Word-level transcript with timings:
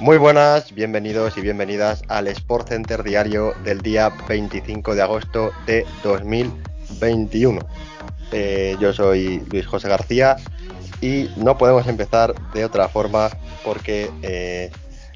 Muy 0.00 0.16
buenas, 0.16 0.72
bienvenidos 0.72 1.36
y 1.36 1.42
bienvenidas 1.42 2.02
al 2.08 2.26
Sport 2.28 2.68
Center 2.68 3.02
diario 3.02 3.52
del 3.64 3.82
día 3.82 4.08
25 4.08 4.94
de 4.94 5.02
agosto 5.02 5.52
de 5.66 5.84
2021. 6.02 7.60
Eh, 8.32 8.78
yo 8.80 8.94
soy 8.94 9.44
Luis 9.52 9.66
José 9.66 9.90
García 9.90 10.36
y 11.02 11.28
no 11.36 11.58
podemos 11.58 11.86
empezar 11.86 12.32
de 12.54 12.64
otra 12.64 12.88
forma 12.88 13.28
porque 13.62 14.10
eh, 14.22 14.70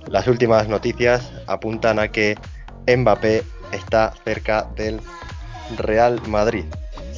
las 0.06 0.26
últimas 0.26 0.68
noticias 0.68 1.32
apuntan 1.46 1.98
a 1.98 2.08
que 2.08 2.36
Mbappé 2.86 3.42
está 3.72 4.12
cerca 4.22 4.68
del 4.76 5.00
Real 5.78 6.20
Madrid. 6.28 6.66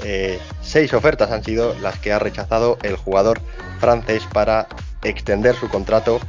Eh, 0.04 0.38
seis 0.62 0.94
ofertas 0.94 1.32
han 1.32 1.42
sido 1.42 1.74
las 1.80 1.98
que 1.98 2.12
ha 2.12 2.20
rechazado 2.20 2.78
el 2.84 2.94
jugador 2.94 3.40
francés 3.80 4.22
para 4.32 4.68
extender 5.02 5.56
su 5.56 5.68
contrato 5.68 6.20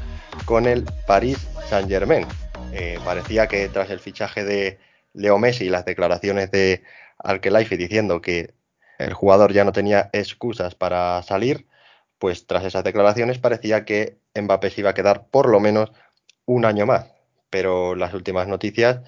con 0.45 0.66
el 0.66 0.85
Paris 1.05 1.47
Saint 1.69 1.89
Germain. 1.89 2.25
Eh, 2.73 2.99
parecía 3.03 3.47
que 3.47 3.69
tras 3.69 3.89
el 3.89 3.99
fichaje 3.99 4.43
de 4.43 4.80
Leo 5.13 5.38
Messi 5.38 5.66
y 5.66 5.69
las 5.69 5.85
declaraciones 5.85 6.52
de 6.52 6.83
Alkelaifi 7.19 7.75
diciendo 7.77 8.21
que 8.21 8.53
el 8.99 9.13
jugador 9.13 9.53
ya 9.53 9.63
no 9.63 9.71
tenía 9.71 10.09
excusas 10.13 10.75
para 10.75 11.21
salir, 11.23 11.67
pues 12.19 12.47
tras 12.47 12.65
esas 12.65 12.83
declaraciones 12.83 13.39
parecía 13.39 13.85
que 13.85 14.17
Mbappé 14.35 14.69
se 14.69 14.81
iba 14.81 14.91
a 14.91 14.93
quedar 14.93 15.27
por 15.27 15.49
lo 15.49 15.59
menos 15.59 15.91
un 16.45 16.65
año 16.65 16.85
más. 16.85 17.11
Pero 17.49 17.95
las 17.95 18.13
últimas 18.13 18.47
noticias 18.47 19.02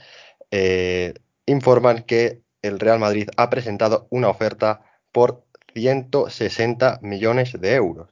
eh, 0.52 1.14
informan 1.46 2.04
que 2.04 2.42
el 2.62 2.80
Real 2.80 3.00
Madrid 3.00 3.30
ha 3.38 3.50
presentado 3.50 4.08
una 4.10 4.30
oferta 4.30 4.82
por 5.12 5.46
160 5.74 7.00
millones 7.02 7.60
de 7.60 7.76
euros. 7.76 8.10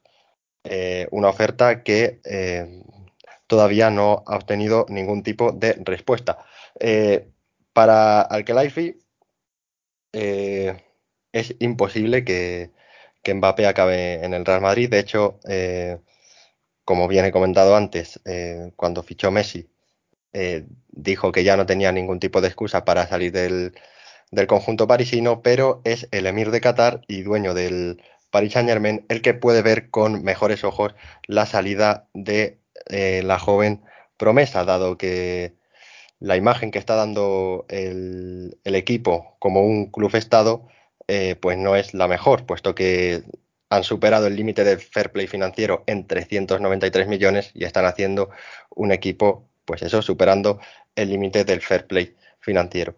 Eh, 0.63 1.07
una 1.11 1.29
oferta 1.29 1.83
que 1.83 2.19
todavía 3.47 3.89
no 3.89 4.23
ha 4.27 4.35
obtenido 4.37 4.85
ningún 4.89 5.23
tipo 5.23 5.51
de 5.51 5.73
respuesta. 5.83 6.39
para 7.73 8.21
Alkelaifi 8.21 8.97
es 10.11 11.55
imposible 11.59 12.23
que, 12.23 12.71
que, 13.23 13.33
Mbappé 13.33 13.67
acabe 13.67 14.25
en 14.25 14.33
el 14.33 14.45
Real 14.45 14.61
Madrid. 14.61 14.89
De 14.89 14.99
hecho, 14.99 15.39
como 16.85 17.07
bien 17.07 17.25
he 17.25 17.31
comentado 17.31 17.75
antes, 17.75 18.19
cuando 18.75 19.03
fichó 19.03 19.31
Messi, 19.31 19.69
eh, 20.39 20.65
dijo 20.89 21.31
que 21.31 21.43
ya 21.43 21.57
no 21.57 21.65
tenía 21.65 21.91
ningún 21.91 22.19
tipo 22.19 22.41
de 22.41 22.47
excusa 22.47 22.85
para 22.85 23.07
salir 23.07 23.31
del, 23.31 23.73
conjunto 24.47 24.87
parisino, 24.87 25.41
pero 25.41 25.81
es 25.83 26.07
el 26.11 26.27
emir 26.27 26.51
de 26.51 26.61
Qatar 26.61 27.01
y 27.07 27.23
dueño 27.23 27.55
del 27.55 28.03
Paris 28.29 28.53
Saint 28.53 28.69
Germain 28.69 29.05
el 29.09 29.23
que 29.23 29.33
puede 29.33 29.63
ver 29.63 29.89
con 29.89 30.23
mejores 30.23 30.63
ojos 30.63 30.93
la 31.25 31.47
salida 31.47 32.07
de 32.13 32.59
eh, 32.89 33.21
la 33.23 33.39
joven 33.39 33.81
promesa, 34.17 34.63
dado 34.65 34.97
que 34.97 35.55
la 36.19 36.35
imagen 36.35 36.71
que 36.71 36.79
está 36.79 36.95
dando 36.95 37.65
el, 37.69 38.57
equipo 38.63 39.35
como 39.39 39.61
un 39.61 39.91
club 39.91 40.15
estado, 40.15 40.67
eh, 41.07 41.35
pues 41.39 41.57
no 41.57 41.75
es 41.75 41.93
la 41.93 42.07
mejor, 42.07 42.45
puesto 42.45 42.75
que 42.75 43.23
han 43.69 43.83
superado 43.83 44.27
el 44.27 44.35
límite 44.35 44.63
de 44.63 44.77
fair 44.77 45.11
play 45.11 45.27
financiero 45.27 45.83
en 45.87 46.07
393 46.07 47.07
millones 47.07 47.51
y 47.53 47.65
están 47.65 47.85
haciendo 47.85 48.29
un 48.69 48.91
equipo 48.91 49.47
pues 49.65 49.81
eso, 49.81 50.01
superando 50.01 50.59
el 50.95 51.09
límite 51.09 51.43
del 51.43 51.61
fair 51.61 51.85
play 51.87 52.15
financiero. 52.39 52.95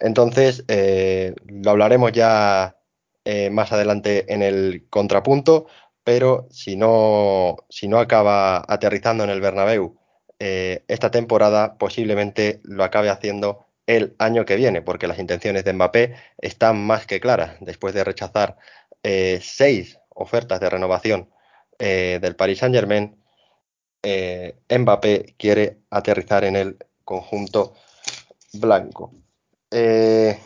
Entonces, 0.00 0.64
eh, 0.68 1.34
lo 1.46 1.70
hablaremos 1.70 2.12
ya 2.12 2.76
más 3.52 3.70
adelante 3.70 4.32
en 4.32 4.42
el 4.42 4.86
contrapunto, 4.90 5.66
pero 6.10 6.48
si 6.50 6.74
no, 6.74 7.58
si 7.68 7.86
no 7.86 8.00
acaba 8.00 8.64
aterrizando 8.66 9.22
en 9.22 9.30
el 9.30 9.40
Bernabéu 9.40 9.96
eh, 10.40 10.82
esta 10.88 11.12
temporada, 11.12 11.78
posiblemente 11.78 12.58
lo 12.64 12.82
acabe 12.82 13.10
haciendo 13.10 13.66
el 13.86 14.16
año 14.18 14.44
que 14.44 14.56
viene, 14.56 14.82
porque 14.82 15.06
las 15.06 15.20
intenciones 15.20 15.62
de 15.62 15.72
Mbappé 15.72 16.16
están 16.38 16.84
más 16.84 17.06
que 17.06 17.20
claras. 17.20 17.58
Después 17.60 17.94
de 17.94 18.02
rechazar 18.02 18.56
seis 19.40 20.00
ofertas 20.08 20.58
de 20.58 20.68
renovación 20.68 21.30
del 21.78 22.34
Paris 22.34 22.58
Saint 22.58 22.74
Germain, 22.74 23.16
eh, 24.02 24.56
Mbappé 24.68 25.36
quiere 25.38 25.78
aterrizar 25.90 26.42
en 26.42 26.56
el 26.56 26.76
conjunto 27.04 27.74
blanco. 28.54 29.12
Eh, 29.70 30.36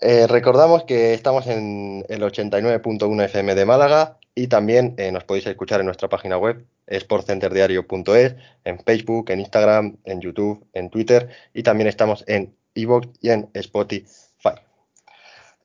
eh, 0.00 0.26
recordamos 0.26 0.82
que 0.82 1.14
estamos 1.14 1.46
en 1.46 2.04
el 2.08 2.22
89.1 2.24 3.24
FM 3.26 3.54
de 3.54 3.64
Málaga 3.66 4.18
y 4.34 4.48
también 4.48 4.96
nos 5.12 5.24
podéis 5.24 5.46
escuchar 5.46 5.80
en 5.80 5.86
nuestra 5.86 6.08
página 6.08 6.36
web 6.36 6.64
sportcenterdiario.es, 6.90 8.36
en 8.64 8.78
Facebook, 8.80 9.30
en 9.30 9.40
Instagram, 9.40 9.96
en 10.04 10.20
YouTube, 10.20 10.66
en 10.72 10.90
Twitter 10.90 11.28
y 11.52 11.62
también 11.62 11.88
estamos 11.88 12.24
en 12.26 12.54
iVoox 12.74 13.08
y 13.20 13.30
en 13.30 13.48
Spotify. 13.54 14.54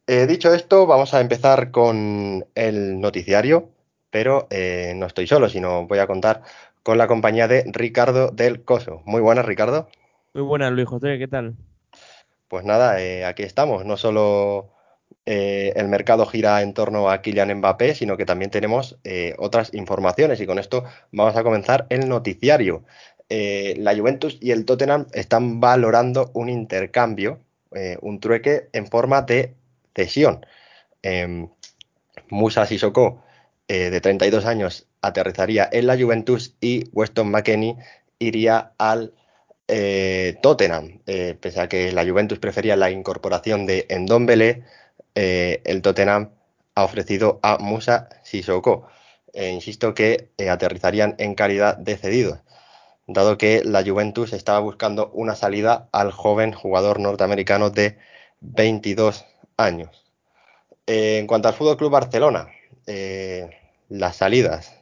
dicho 0.08 0.54
esto, 0.54 0.86
vamos 0.86 1.14
a 1.14 1.22
empezar 1.22 1.72
con 1.72 2.46
el 2.56 3.02
noticiario, 3.02 3.70
pero 4.12 4.48
no 4.96 5.06
estoy 5.06 5.28
solo, 5.28 5.50
sino 5.50 5.88
voy 5.88 6.00
a 6.00 6.08
contar 6.08 6.44
con 6.84 6.98
la 6.98 7.08
compañía 7.08 7.48
de 7.48 7.64
Ricardo 7.68 8.30
del 8.30 8.64
Coso. 8.64 9.02
Muy 9.06 9.22
buenas, 9.22 9.46
Ricardo. 9.46 9.90
Muy 10.34 10.44
buenas, 10.44 10.72
Luis 10.72 10.88
José, 10.88 11.18
¿qué 11.18 11.28
tal? 11.28 11.56
Pues 12.48 12.66
nada, 12.66 13.02
eh, 13.02 13.26
aquí 13.26 13.44
estamos. 13.44 13.86
No 13.86 13.98
solo 13.98 14.72
eh, 15.32 15.74
el 15.76 15.88
mercado 15.88 16.26
gira 16.26 16.62
en 16.64 16.74
torno 16.74 17.10
a 17.10 17.22
Kylian 17.22 17.54
Mbappé, 17.58 17.94
sino 17.94 18.18
que 18.18 18.26
también 18.26 18.50
tenemos 18.50 18.98
eh, 19.04 19.36
otras 19.38 19.74
informaciones 19.74 20.42
y 20.42 20.48
con 20.48 20.58
esto 20.58 20.84
vamos 21.12 21.36
a 21.36 21.44
comenzar 21.44 21.86
el 21.90 22.10
noticiario. 22.10 22.84
la 23.30 23.96
Juventus 23.96 24.40
y 24.42 24.50
el 24.50 24.66
Tottenham 24.66 25.06
están 25.14 25.60
valorando 25.60 26.32
un 26.34 26.50
intercambio, 26.50 27.40
un 28.02 28.20
trueque 28.20 28.70
en 28.74 28.88
forma 28.88 29.22
de 29.22 29.54
cesión. 29.94 30.46
Em, 31.04 31.50
Musa 32.30 32.66
Sissoko, 32.66 33.22
de 33.68 34.02
32 34.02 34.46
años, 34.46 34.88
aterrizaría 35.02 35.70
en 35.72 35.86
la 35.86 35.96
Juventus 35.96 36.56
y 36.60 36.90
Weston 36.92 37.30
McKennie 37.30 37.78
iría 38.18 38.74
al 38.80 39.14
eh, 39.72 40.40
Tottenham. 40.42 41.00
Eh, 41.06 41.38
pese 41.40 41.62
a 41.62 41.70
que 41.70 41.92
la 41.92 42.04
Juventus 42.04 42.40
prefería 42.40 42.76
la 42.76 42.90
incorporación 42.90 43.68
de 43.68 43.86
Endombele, 43.90 44.64
eh, 45.16 45.62
el 45.66 45.82
Tottenham 45.82 46.32
ha 46.76 46.84
ofrecido 46.84 47.40
a 47.44 47.58
Musa 47.60 48.10
Sissoko. 48.24 48.88
insisto 49.34 49.94
que 49.94 50.30
aterrizarían 50.50 51.16
en 51.20 51.36
calidad 51.36 51.78
de 51.78 51.98
cedidos, 51.98 52.40
dado 53.08 53.38
que 53.38 53.64
la 53.64 53.84
Juventus 53.84 54.34
estaba 54.34 54.60
buscando 54.60 55.10
una 55.14 55.36
salida 55.36 55.90
al 55.92 56.12
joven 56.12 56.54
jugador 56.54 57.00
norteamericano 57.00 57.70
de 57.70 57.98
22 58.42 59.26
años. 59.58 60.06
en 60.88 61.28
cuanto 61.28 61.48
al 61.48 61.54
Fútbol 61.54 61.78
Club 61.78 61.92
Barcelona, 61.92 62.50
las 63.90 64.16
salidas 64.16 64.80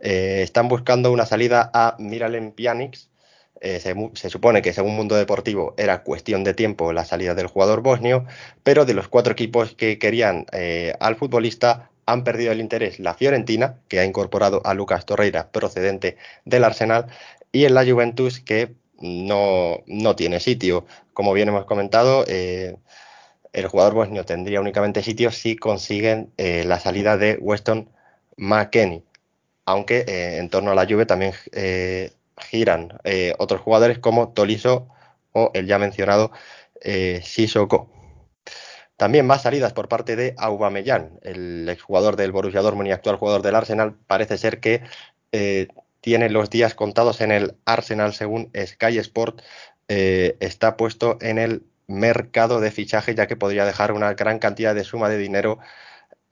eh, 0.00 0.42
están 0.42 0.68
buscando 0.68 1.10
una 1.12 1.26
salida 1.26 1.70
a 1.74 1.96
Miralem 1.98 2.52
Pjanic. 2.52 2.98
Eh, 3.60 3.80
se, 3.80 4.30
supone 4.30 4.62
que 4.62 4.72
según 4.72 4.94
Mundo 4.94 5.16
Deportivo 5.16 5.74
era 5.76 6.02
cuestión 6.04 6.44
de 6.44 6.54
tiempo 6.54 6.92
la 6.92 7.04
salida 7.04 7.34
del 7.34 7.48
jugador 7.48 7.82
bosnio, 7.82 8.24
pero 8.62 8.84
de 8.84 8.94
los 8.94 9.08
cuatro 9.08 9.32
equipos 9.32 9.74
que 9.74 9.98
querían 9.98 10.46
eh, 10.52 10.94
al 11.00 11.16
futbolista 11.16 11.90
han 12.06 12.24
perdido 12.24 12.52
el 12.52 12.60
interés 12.60 13.00
la 13.00 13.14
Fiorentina, 13.14 13.80
que 13.88 14.00
ha 14.00 14.04
incorporado 14.04 14.62
a 14.64 14.74
Lucas 14.74 15.04
Torreira 15.06 15.50
procedente 15.50 16.16
del 16.44 16.64
Arsenal, 16.64 17.06
y 17.52 17.64
en 17.64 17.74
la 17.74 17.84
Juventus, 17.84 18.40
que 18.40 18.74
no, 19.00 19.80
no 19.86 20.16
tiene 20.16 20.40
sitio. 20.40 20.86
Como 21.12 21.32
bien 21.32 21.48
hemos 21.48 21.66
comentado, 21.66 22.24
el 22.26 22.78
jugador 23.68 23.94
bosnio 23.94 24.24
tendría 24.24 24.60
únicamente 24.60 25.02
sitio 25.02 25.30
si 25.30 25.56
consiguen 25.56 26.32
la 26.38 26.80
salida 26.80 27.16
de 27.18 27.38
Weston 27.40 27.90
McKennie 28.36 29.02
aunque 29.68 30.06
eh, 30.08 30.38
en 30.38 30.48
torno 30.48 30.70
a 30.70 30.74
la 30.74 30.86
Juve 30.86 31.04
también 31.04 31.34
eh, 31.52 32.10
giran 32.40 32.98
eh, 33.04 33.34
otros 33.38 33.60
jugadores 33.60 33.98
como 33.98 34.32
Toliso 34.32 34.88
o 35.32 35.50
el 35.54 35.66
ya 35.66 35.78
mencionado 35.78 36.32
Sissoko. 37.22 37.90
También 38.96 39.26
más 39.26 39.42
salidas 39.42 39.72
por 39.72 39.88
parte 39.88 40.16
de 40.16 40.34
Aubameyang, 40.38 41.18
el 41.22 41.68
exjugador 41.68 42.16
del 42.16 42.32
Borussia 42.32 42.62
Dortmund 42.62 42.88
y 42.88 42.92
actual 42.92 43.16
jugador 43.16 43.42
del 43.42 43.56
Arsenal. 43.56 43.96
Parece 44.06 44.38
ser 44.38 44.60
que 44.60 44.82
tiene 46.00 46.30
los 46.30 46.50
días 46.50 46.74
contados 46.74 47.20
en 47.20 47.32
el 47.32 47.56
Arsenal 47.64 48.14
según 48.14 48.50
Sky 48.56 48.98
Sport. 48.98 49.42
está 49.88 50.76
puesto 50.76 51.18
en 51.20 51.38
el 51.38 51.64
mercado 51.88 52.60
de 52.60 52.70
fichaje 52.70 53.14
ya 53.14 53.26
que 53.26 53.36
podría 53.36 53.64
dejar 53.64 53.92
una 53.92 54.14
gran 54.14 54.38
cantidad 54.38 54.74
de 54.74 54.84
suma 54.84 55.08
de 55.08 55.18
dinero 55.18 55.58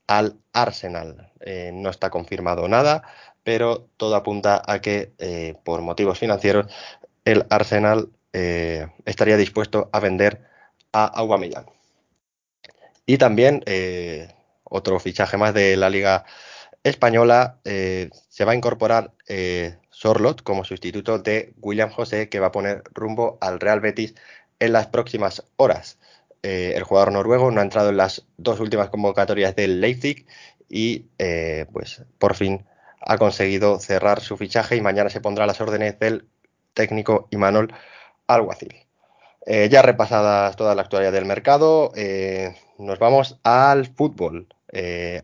al 0.07 0.37
Arsenal. 0.53 1.33
no 1.73 1.91
está 1.91 2.11
confirmado 2.11 2.69
nada, 2.69 3.03
pero 3.47 3.89
todo 3.97 4.17
apunta 4.17 4.61
a 4.67 4.81
que 4.81 5.13
eh, 5.19 5.55
por 5.63 5.81
motivos 5.81 6.19
financieros 6.19 6.67
el 7.25 7.47
Arsenal 7.49 8.09
eh, 8.33 8.89
estaría 9.05 9.37
dispuesto 9.37 9.89
a 9.93 10.01
vender 10.01 10.43
a 10.91 11.05
Aubameyang. 11.05 11.67
Y 13.07 13.19
también 13.19 13.63
eh, 13.67 14.35
otro 14.65 14.99
fichaje 14.99 15.37
más 15.37 15.55
de 15.55 15.77
la 15.77 15.91
Liga 15.91 16.25
Española 16.83 17.61
se 17.63 18.45
va 18.45 18.51
a 18.51 18.57
incorporar 18.57 19.13
Sorlot 19.91 20.43
como 20.43 20.65
sustituto 20.65 21.21
de 21.21 21.55
William 21.61 21.91
José, 21.91 22.29
que 22.29 22.41
va 22.41 22.49
a 22.49 22.53
poner 22.53 22.83
rumbo 22.95 23.39
al 23.41 23.61
Real 23.61 23.79
Betis 23.79 24.17
en 24.59 24.73
las 24.73 24.89
próximas 24.89 25.45
horas. 25.57 25.99
El 26.43 26.83
jugador 26.83 27.13
noruego 27.13 27.53
no 27.53 27.61
ha 27.61 27.65
entrado 27.65 27.91
en 27.91 27.97
las 27.97 28.27
dos 28.39 28.59
últimas 28.59 28.91
convocatorias 28.91 29.55
del 29.55 29.81
Leipzig 29.81 30.27
y 30.69 31.07
pues 31.73 32.03
por 32.19 32.35
fin 32.35 32.65
ha 33.07 33.19
conseguido 33.19 33.79
cerrar 33.79 34.21
su 34.21 34.37
fichaje 34.37 34.77
y 34.77 34.81
mañana 34.81 35.11
se 35.11 35.21
pondrá 35.21 35.47
las 35.47 35.61
órdenes 35.61 35.99
del 35.99 36.29
técnico 36.75 37.29
Imanol 37.31 37.73
Alguacil. 38.27 38.75
Eh, 39.47 39.69
ya 39.71 39.83
repasadas 39.83 40.57
toda 40.57 40.75
la 40.75 40.83
actualidad 40.83 41.13
del 41.13 41.25
mercado, 41.25 41.93
nos 42.79 42.99
vamos 42.99 43.39
al 43.45 43.87
fútbol. 43.87 44.49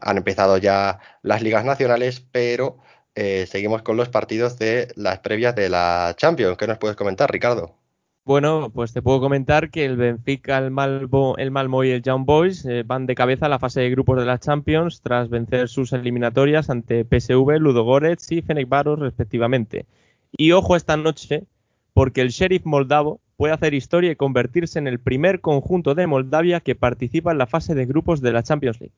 han 0.00 0.16
empezado 0.16 0.56
ya 0.58 1.00
las 1.22 1.42
ligas 1.42 1.64
nacionales, 1.64 2.24
pero 2.32 2.78
seguimos 3.14 3.82
con 3.82 3.96
los 3.96 4.08
partidos 4.08 4.58
de 4.58 4.92
las 4.96 5.18
previas 5.18 5.54
de 5.54 5.68
la 5.68 6.14
Champions. 6.16 6.56
¿Qué 6.56 6.66
nos 6.66 6.78
puedes 6.78 6.96
comentar, 6.96 7.30
Ricardo? 7.30 7.81
Bueno, 8.24 8.70
pues 8.72 8.92
te 8.92 9.02
puedo 9.02 9.20
comentar 9.20 9.70
que 9.70 9.84
el 9.84 9.96
Benfica, 9.96 10.56
el, 10.58 10.70
Malmo, 10.70 11.34
el 11.38 11.50
Malmo 11.50 11.82
y 11.82 11.90
el 11.90 12.02
Young 12.02 12.24
Boys 12.24 12.64
eh, 12.64 12.84
van 12.84 13.04
de 13.06 13.16
cabeza 13.16 13.46
a 13.46 13.48
la 13.48 13.58
fase 13.58 13.80
de 13.80 13.90
grupos 13.90 14.16
de 14.16 14.24
la 14.24 14.38
Champions 14.38 15.00
tras 15.02 15.28
vencer 15.28 15.68
sus 15.68 15.92
eliminatorias 15.92 16.70
ante 16.70 17.04
PSV, 17.04 17.58
Ludogorets 17.58 18.30
y 18.30 18.40
Fenerbahce 18.40 18.94
respectivamente. 18.94 19.86
Y 20.30 20.52
ojo 20.52 20.76
esta 20.76 20.96
noche, 20.96 21.46
porque 21.94 22.20
el 22.20 22.28
Sheriff 22.28 22.64
Moldavo 22.64 23.18
puede 23.36 23.54
hacer 23.54 23.74
historia 23.74 24.12
y 24.12 24.16
convertirse 24.16 24.78
en 24.78 24.86
el 24.86 25.00
primer 25.00 25.40
conjunto 25.40 25.96
de 25.96 26.06
Moldavia 26.06 26.60
que 26.60 26.76
participa 26.76 27.32
en 27.32 27.38
la 27.38 27.48
fase 27.48 27.74
de 27.74 27.86
grupos 27.86 28.20
de 28.20 28.32
la 28.32 28.44
Champions 28.44 28.80
League. 28.80 28.94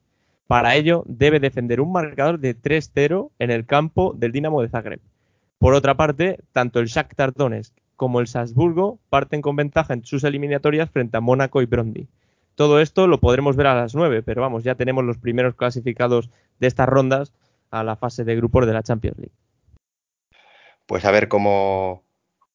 Para 0.49 0.77
ello, 0.77 1.03
debe 1.07 1.41
defender 1.41 1.81
un 1.81 1.93
marcador 1.93 2.41
de 2.41 2.55
3-0 2.55 3.31
en 3.39 3.51
el 3.51 3.65
campo 3.65 4.13
del 4.15 4.33
Dinamo 4.33 4.61
de 4.61 4.69
Zagreb. 4.69 5.01
Por 5.59 5.73
otra 5.73 5.95
parte, 5.97 6.41
tanto 6.53 6.79
el 6.79 6.89
Shakhtar 6.89 7.33
Donetsk 7.33 7.75
como 8.05 8.21
el 8.21 8.27
Salzburgo 8.27 8.99
parten 9.09 9.41
con 9.41 9.57
ventaja 9.57 9.95
en 9.95 10.05
sus 10.05 10.25
eliminatorias 10.25 10.91
frente 10.91 11.17
a 11.17 11.23
Mónaco 11.23 11.63
y 11.63 11.65
Brondi. 11.65 12.07
Todo 12.55 12.79
esto 12.79 13.07
lo 13.07 13.19
podremos 13.19 13.57
ver 13.57 13.67
a 13.69 13.75
las 13.75 13.95
9, 13.95 14.23
pero 14.23 14.43
vamos, 14.43 14.63
ya 14.63 14.75
tenemos 14.75 15.05
los 15.05 15.17
primeros 15.17 15.55
clasificados 15.55 16.29
de 16.61 16.67
estas 16.67 16.87
rondas 16.87 17.33
a 17.71 17.83
la 17.83 17.97
fase 17.97 18.25
de 18.25 18.37
grupos 18.37 18.67
de 18.67 18.75
la 18.75 18.83
Champions 18.83 19.17
League. 19.17 19.33
Pues 20.85 21.07
a 21.07 21.11
ver 21.13 21.29
cómo, 21.29 22.05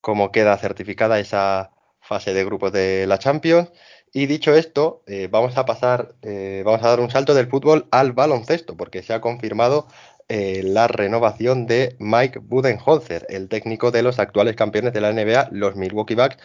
cómo 0.01 0.31
queda 0.31 0.55
certificada 0.59 1.19
esa 1.19 1.71
fase 1.99 2.31
de 2.35 2.45
grupos 2.45 2.71
de 2.71 3.07
la 3.07 3.17
Champions. 3.17 3.71
Y 4.13 4.27
dicho 4.27 4.53
esto, 4.53 5.01
eh, 5.07 5.29
vamos 5.31 5.57
a 5.57 5.65
pasar, 5.65 6.13
eh, 6.21 6.61
vamos 6.63 6.83
a 6.83 6.89
dar 6.89 6.99
un 6.99 7.09
salto 7.09 7.33
del 7.33 7.47
fútbol 7.47 7.87
al 7.89 8.11
baloncesto, 8.11 8.77
porque 8.77 9.01
se 9.01 9.13
ha 9.13 9.19
confirmado 9.19 9.87
eh, 10.29 10.61
la 10.63 10.87
renovación 10.87 11.65
de 11.65 11.95
Mike 11.99 12.39
Budenholzer, 12.39 13.25
el 13.29 13.49
técnico 13.49 13.91
de 13.91 14.03
los 14.03 14.19
actuales 14.19 14.55
campeones 14.55 14.93
de 14.93 15.01
la 15.01 15.11
NBA, 15.11 15.49
los 15.51 15.75
Milwaukee 15.75 16.15
Bucks, 16.15 16.37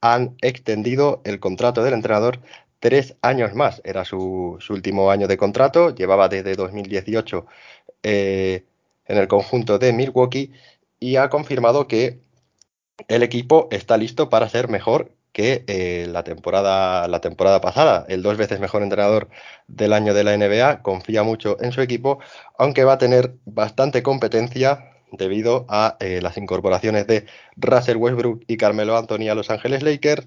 han 0.00 0.36
extendido 0.42 1.22
el 1.24 1.40
contrato 1.40 1.82
del 1.82 1.94
entrenador 1.94 2.40
tres 2.80 3.16
años 3.22 3.54
más. 3.54 3.80
Era 3.84 4.04
su, 4.04 4.58
último 4.70 5.10
año 5.10 5.28
de 5.28 5.36
contrato, 5.36 5.94
llevaba 5.94 6.28
desde 6.28 6.54
2018 6.54 7.46
eh, 8.04 8.64
en 9.06 9.18
el 9.18 9.28
conjunto 9.28 9.78
de 9.78 9.92
Milwaukee 9.92 10.52
y 11.00 11.16
ha 11.16 11.28
confirmado 11.28 11.88
que 11.88 12.20
el 13.08 13.22
equipo 13.22 13.68
está 13.72 13.96
listo 13.96 14.28
para 14.30 14.48
ser 14.48 14.68
mejor 14.68 15.12
que 15.32 15.64
eh, 15.66 16.06
la, 16.10 16.24
temporada, 16.24 17.08
la 17.08 17.20
temporada 17.20 17.60
pasada. 17.60 18.04
El 18.08 18.22
dos 18.22 18.36
veces 18.36 18.60
mejor 18.60 18.82
entrenador 18.82 19.28
del 19.66 19.92
año 19.92 20.14
de 20.14 20.24
la 20.24 20.36
NBA 20.36 20.82
confía 20.82 21.22
mucho 21.22 21.56
en 21.60 21.72
su 21.72 21.80
equipo, 21.80 22.18
aunque 22.58 22.84
va 22.84 22.94
a 22.94 22.98
tener 22.98 23.34
bastante 23.44 24.02
competencia 24.02 24.90
debido 25.12 25.66
a 25.68 25.96
eh, 26.00 26.20
las 26.22 26.36
incorporaciones 26.38 27.06
de 27.06 27.26
Russell 27.56 27.96
Westbrook 27.96 28.44
y 28.46 28.56
Carmelo 28.56 28.96
Anthony 28.96 29.28
a 29.30 29.34
Los 29.34 29.50
Ángeles 29.50 29.82
Lakers, 29.82 30.26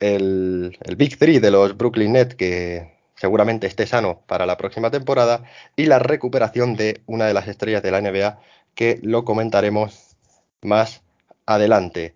el, 0.00 0.78
el 0.82 0.96
Big 0.96 1.18
Three 1.18 1.38
de 1.40 1.50
los 1.50 1.76
Brooklyn 1.76 2.12
Nets 2.12 2.34
que 2.34 2.96
seguramente 3.16 3.66
esté 3.66 3.86
sano 3.86 4.22
para 4.26 4.46
la 4.46 4.56
próxima 4.56 4.90
temporada 4.90 5.42
y 5.74 5.86
la 5.86 5.98
recuperación 5.98 6.76
de 6.76 7.02
una 7.06 7.26
de 7.26 7.34
las 7.34 7.48
estrellas 7.48 7.82
de 7.82 7.90
la 7.90 8.00
NBA 8.00 8.38
que 8.74 9.00
lo 9.02 9.24
comentaremos 9.24 10.16
más 10.62 11.02
adelante. 11.46 12.14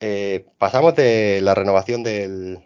Eh, 0.00 0.46
pasamos 0.58 0.94
de 0.94 1.40
la 1.42 1.54
renovación 1.54 2.02
del, 2.02 2.58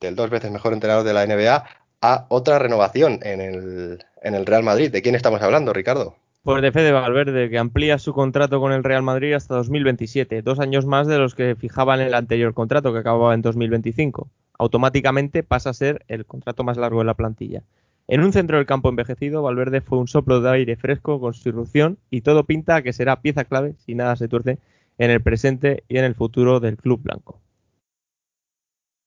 dos 0.00 0.30
veces 0.30 0.50
mejor 0.50 0.72
entrenador 0.72 1.04
de 1.04 1.14
la 1.14 1.26
NBA 1.26 1.64
a 2.02 2.26
otra 2.28 2.58
renovación 2.58 3.20
en 3.22 3.40
el, 3.40 4.04
en 4.22 4.34
el 4.34 4.46
Real 4.46 4.62
Madrid. 4.62 4.90
¿De 4.90 5.02
quién 5.02 5.14
estamos 5.14 5.40
hablando, 5.40 5.72
Ricardo? 5.72 6.16
Pues 6.42 6.60
de 6.60 6.72
Fede 6.72 6.92
Valverde, 6.92 7.48
que 7.48 7.56
amplía 7.56 7.98
su 7.98 8.12
contrato 8.12 8.60
con 8.60 8.72
el 8.72 8.84
Real 8.84 9.02
Madrid 9.02 9.32
hasta 9.32 9.54
2027, 9.54 10.42
dos 10.42 10.60
años 10.60 10.84
más 10.84 11.06
de 11.06 11.16
los 11.16 11.34
que 11.34 11.56
fijaban 11.56 12.02
el 12.02 12.12
anterior 12.12 12.52
contrato, 12.52 12.92
que 12.92 12.98
acababa 12.98 13.32
en 13.32 13.40
2025. 13.40 14.28
Automáticamente 14.58 15.42
pasa 15.42 15.70
a 15.70 15.74
ser 15.74 16.04
el 16.06 16.26
contrato 16.26 16.62
más 16.62 16.76
largo 16.76 16.98
de 16.98 17.06
la 17.06 17.14
plantilla. 17.14 17.62
En 18.06 18.20
un 18.22 18.34
centro 18.34 18.58
del 18.58 18.66
campo 18.66 18.90
envejecido, 18.90 19.40
Valverde 19.40 19.80
fue 19.80 19.96
un 19.96 20.06
soplo 20.06 20.42
de 20.42 20.50
aire 20.50 20.76
fresco 20.76 21.18
con 21.18 21.32
su 21.32 21.48
irrupción 21.48 21.96
y 22.10 22.20
todo 22.20 22.44
pinta 22.44 22.76
a 22.76 22.82
que 22.82 22.92
será 22.92 23.22
pieza 23.22 23.46
clave, 23.46 23.74
si 23.78 23.94
nada 23.94 24.14
se 24.16 24.28
tuerce, 24.28 24.58
en 24.98 25.10
el 25.10 25.22
presente 25.22 25.84
y 25.88 25.98
en 25.98 26.04
el 26.04 26.14
futuro 26.14 26.60
del 26.60 26.76
club 26.76 27.02
blanco. 27.02 27.40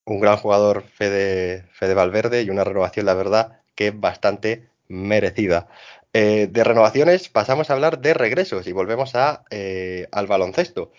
Un 0.05 0.19
gran 0.19 0.37
jugador 0.37 0.83
Fede, 0.83 1.65
Fede 1.71 1.93
Valverde 1.93 2.41
y 2.41 2.49
una 2.49 2.63
renovación, 2.63 3.05
la 3.05 3.13
verdad, 3.13 3.61
que 3.75 3.91
bastante 3.91 4.69
merecida. 4.87 5.67
Eh, 6.13 6.47
de 6.49 6.63
renovaciones 6.63 7.29
pasamos 7.29 7.69
a 7.69 7.73
hablar 7.73 7.99
de 7.99 8.13
regresos 8.13 8.67
y 8.67 8.71
volvemos 8.71 9.15
a, 9.15 9.43
eh, 9.49 10.07
al 10.11 10.27
baloncesto. 10.27 10.91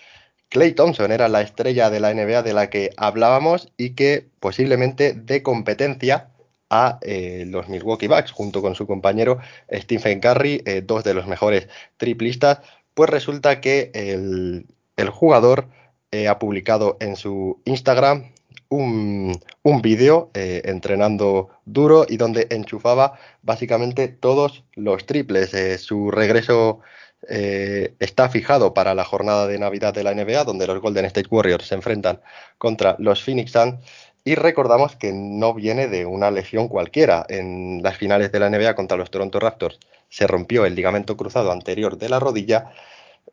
Clay 0.50 0.72
Thompson 0.72 1.10
era 1.12 1.28
la 1.28 1.42
estrella 1.42 1.90
de 1.90 2.00
la 2.00 2.12
NBA 2.14 2.42
de 2.42 2.52
la 2.52 2.70
que 2.70 2.90
hablábamos 2.96 3.72
y 3.76 3.90
que 3.94 4.28
posiblemente 4.40 5.12
dé 5.14 5.42
competencia 5.42 6.30
a 6.70 6.98
eh, 7.02 7.44
los 7.46 7.68
Milwaukee 7.68 8.08
Bucks 8.08 8.30
junto 8.30 8.62
con 8.62 8.74
su 8.74 8.86
compañero 8.86 9.38
Stephen 9.72 10.20
Curry, 10.20 10.62
dos 10.84 11.04
de 11.04 11.14
los 11.14 11.26
mejores 11.26 11.68
triplistas. 11.96 12.60
Pues 12.94 13.10
resulta 13.10 13.60
que 13.60 13.90
el, 13.94 14.66
el 14.98 15.08
jugador 15.10 15.68
eh, 16.10 16.28
ha 16.28 16.38
publicado 16.38 16.96
en 17.00 17.16
su 17.16 17.62
Instagram 17.64 18.32
un, 18.68 19.40
vídeo 19.82 20.30
eh, 20.34 20.62
entrenando 20.64 21.48
duro 21.64 22.04
y 22.06 22.16
donde 22.18 22.48
enchufaba 22.50 23.18
básicamente 23.42 24.08
todos 24.08 24.64
los 24.74 25.06
triples. 25.06 25.54
Eh, 25.54 25.78
su 25.78 26.10
regreso 26.10 26.80
está 27.20 28.28
fijado 28.28 28.72
para 28.74 28.94
la 28.94 29.04
jornada 29.04 29.48
de 29.48 29.58
Navidad 29.58 29.92
de 29.92 30.04
la 30.04 30.14
NBA, 30.14 30.44
donde 30.44 30.68
los 30.68 30.80
Golden 30.80 31.04
State 31.06 31.26
Warriors 31.28 31.66
se 31.66 31.74
enfrentan 31.74 32.20
contra 32.58 32.94
los 33.00 33.22
Phoenix 33.22 33.50
Suns. 33.50 33.80
Y 34.24 34.36
recordamos 34.36 34.94
que 34.94 35.12
no 35.12 35.52
viene 35.52 35.88
de 35.88 36.06
una 36.06 36.30
lesión 36.30 36.68
cualquiera. 36.68 37.26
En 37.28 37.82
las 37.82 37.96
finales 37.96 38.30
de 38.30 38.38
la 38.38 38.48
NBA 38.48 38.74
contra 38.76 38.96
los 38.96 39.10
Toronto 39.10 39.40
Raptors 39.40 39.80
se 40.08 40.26
rompió 40.26 40.64
el 40.64 40.76
ligamento 40.76 41.16
cruzado 41.16 41.50
anterior 41.50 41.98
de 41.98 42.08
la 42.08 42.20
rodilla 42.20 42.70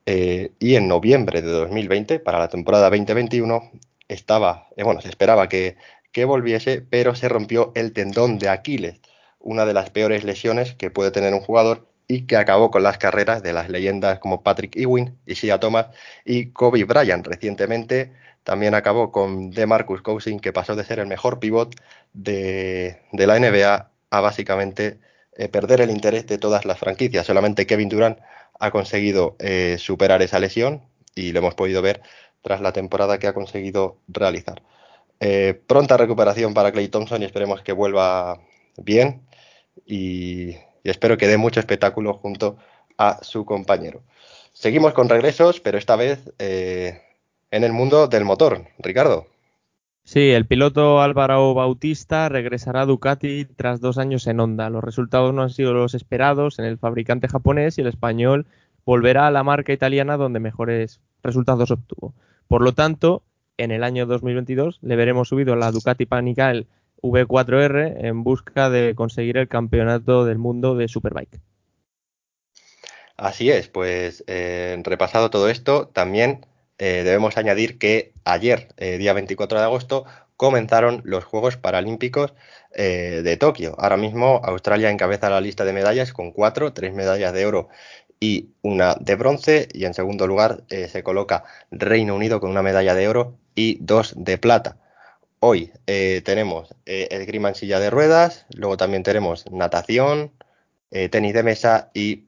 eh, 0.06 0.54
y 0.60 0.76
en 0.76 0.88
noviembre 0.88 1.42
de 1.42 1.52
2020, 1.52 2.20
para 2.20 2.40
la 2.40 2.50
temporada 2.50 2.90
2021, 2.90 3.72
estaba, 4.08 4.70
eh, 4.78 4.84
bueno, 4.84 5.02
se 5.02 5.10
esperaba 5.10 5.50
que, 5.50 5.78
que 6.12 6.26
volviese, 6.26 6.82
pero 6.82 7.16
se 7.16 7.30
rompió 7.30 7.72
el 7.76 7.94
tendón 7.94 8.38
de 8.40 8.50
Aquiles, 8.50 9.02
una 9.40 9.66
de 9.66 9.74
las 9.74 9.90
peores 9.90 10.24
lesiones 10.24 10.74
que 10.76 10.92
puede 10.92 11.12
tener 11.12 11.34
un 11.34 11.42
jugador 11.42 11.88
y 12.08 12.28
que 12.28 12.38
acabó 12.38 12.72
con 12.72 12.84
las 12.84 12.98
carreras 12.98 13.42
de 13.44 13.54
las 13.54 13.70
leyendas 13.70 14.20
como 14.20 14.44
Patrick 14.44 14.76
Ewing, 14.76 15.18
Sia 15.28 15.60
Thomas 15.60 15.88
y 16.24 16.52
Kobe 16.52 16.84
Bryant. 16.84 17.26
Recientemente 17.26 18.14
también 18.44 18.76
acabó 18.76 19.12
con 19.12 19.52
DeMarcus 19.52 20.02
Cousins, 20.02 20.42
que 20.42 20.54
pasó 20.54 20.76
de 20.76 20.84
ser 20.84 21.00
el 21.00 21.08
mejor 21.08 21.40
pivot 21.40 21.76
de, 22.14 23.02
de 23.12 23.28
la 23.28 23.40
NBA 23.40 23.92
a 24.12 24.22
básicamente 24.22 25.00
eh, 25.38 25.50
perder 25.50 25.82
el 25.82 25.90
interés 25.90 26.28
de 26.28 26.38
todas 26.38 26.66
las 26.66 26.80
franquicias. 26.80 27.26
Solamente 27.26 27.66
Kevin 27.66 27.90
Durant 27.90 28.20
ha 28.60 28.72
conseguido 28.72 29.36
eh, 29.40 29.78
superar 29.80 30.22
esa 30.22 30.40
lesión 30.40 30.84
y 31.16 31.32
lo 31.32 31.40
hemos 31.40 31.56
podido 31.56 31.82
ver 31.82 32.02
tras 32.42 32.62
la 32.62 32.74
temporada 32.74 33.20
que 33.20 33.28
ha 33.28 33.34
conseguido 33.34 33.98
realizar. 34.08 34.62
Eh, 35.20 35.60
pronta 35.68 35.98
recuperación 35.98 36.54
para 36.54 36.72
Clay 36.72 36.88
Thompson 36.88 37.22
y 37.22 37.26
esperemos 37.26 37.62
que 37.62 37.72
vuelva 37.72 38.40
bien 38.78 39.22
y, 39.86 40.56
espero 40.84 41.18
que 41.18 41.28
dé 41.28 41.38
mucho 41.38 41.60
espectáculo 41.60 42.14
junto 42.14 42.58
a 42.98 43.24
su 43.24 43.46
compañero. 43.46 44.04
Seguimos 44.54 44.94
con 44.94 45.10
regresos, 45.10 45.60
pero 45.60 45.78
esta 45.78 45.96
vez 45.96 46.32
en 46.38 47.64
el 47.64 47.74
mundo 47.74 48.08
del 48.08 48.26
motor. 48.26 48.68
Ricardo. 48.80 49.28
Sí, 50.06 50.30
el 50.30 50.46
piloto 50.46 51.02
Álvaro 51.02 51.56
Bautista 51.56 52.30
regresará 52.30 52.82
a 52.82 52.86
Ducati 52.86 53.46
tras 53.46 53.82
dos 53.82 53.98
años 53.98 54.28
en 54.28 54.40
Honda. 54.40 54.70
Los 54.70 54.84
resultados 54.84 55.34
no 55.34 55.42
han 55.42 55.50
sido 55.50 55.74
los 55.74 55.96
esperados 55.96 56.60
en 56.60 56.66
el 56.66 56.78
fabricante 56.78 57.28
japonés 57.28 57.80
y 57.80 57.82
el 57.82 57.88
español 57.88 58.46
volverá 58.86 59.26
a 59.26 59.32
la 59.32 59.44
marca 59.44 59.74
italiana 59.74 60.16
donde 60.16 60.40
mejores 60.40 61.02
resultados 61.24 61.72
obtuvo. 61.72 62.14
Por 62.48 62.62
lo 62.62 62.74
tanto, 62.74 63.24
en 63.58 63.72
el 63.72 63.84
año 63.84 64.06
2022 64.06 64.78
le 64.84 64.96
veremos 64.96 65.30
subido 65.30 65.54
a 65.54 65.58
la 65.58 65.72
Ducati 65.72 66.06
Panigale 66.06 66.68
V4R 67.02 68.06
en 68.06 68.24
busca 68.24 68.70
de 68.70 68.94
conseguir 68.94 69.38
el 69.38 69.48
campeonato 69.48 70.24
del 70.24 70.38
mundo 70.38 70.76
de 70.76 70.88
Superbike. 70.88 71.40
Así 73.18 73.50
es, 73.50 73.70
pues 73.70 74.24
eh, 74.28 74.80
repasado 74.84 75.32
todo 75.32 75.50
esto, 75.50 75.88
también 75.88 76.46
eh, 76.78 77.04
debemos 77.06 77.38
añadir 77.38 77.78
que 77.78 78.14
ayer, 78.26 78.68
eh, 78.78 78.98
día 78.98 79.14
24 79.14 79.60
de 79.60 79.64
agosto, 79.64 80.06
comenzaron 80.36 81.02
los 81.06 81.24
Juegos 81.24 81.56
Paralímpicos 81.58 82.34
eh, 82.74 83.22
de 83.24 83.38
Tokio. 83.38 83.76
Ahora 83.80 83.98
mismo 83.98 84.42
Australia 84.44 84.90
encabeza 84.90 85.30
la 85.30 85.42
lista 85.42 85.64
de 85.64 85.74
medallas 85.74 86.12
con 86.12 86.32
cuatro, 86.32 86.74
tres 86.74 86.94
medallas 86.94 87.34
de 87.34 87.46
oro 87.46 87.70
y 88.20 88.50
una 88.62 88.96
de 88.96 89.16
bronce. 89.16 89.70
Y 89.74 89.86
en 89.86 89.94
segundo 89.94 90.28
lugar 90.28 90.64
se 90.68 91.04
coloca 91.04 91.46
Reino 91.72 92.16
Unido 92.16 92.40
con 92.42 92.50
una 92.52 92.62
medalla 92.62 92.96
de 92.96 93.08
oro 93.08 93.38
y 93.56 93.78
dos 93.82 94.14
de 94.18 94.38
plata. 94.38 94.78
Hoy 95.40 95.72
tenemos 95.86 96.76
eh, 96.86 97.08
esgrima 97.12 97.50
en 97.50 97.56
silla 97.56 97.80
de 97.80 97.90
ruedas, 97.90 98.46
luego 98.56 98.78
también 98.78 99.04
tenemos 99.04 99.50
natación, 99.52 100.32
tenis 100.90 101.34
de 101.34 101.44
mesa 101.44 101.92
y 101.94 102.26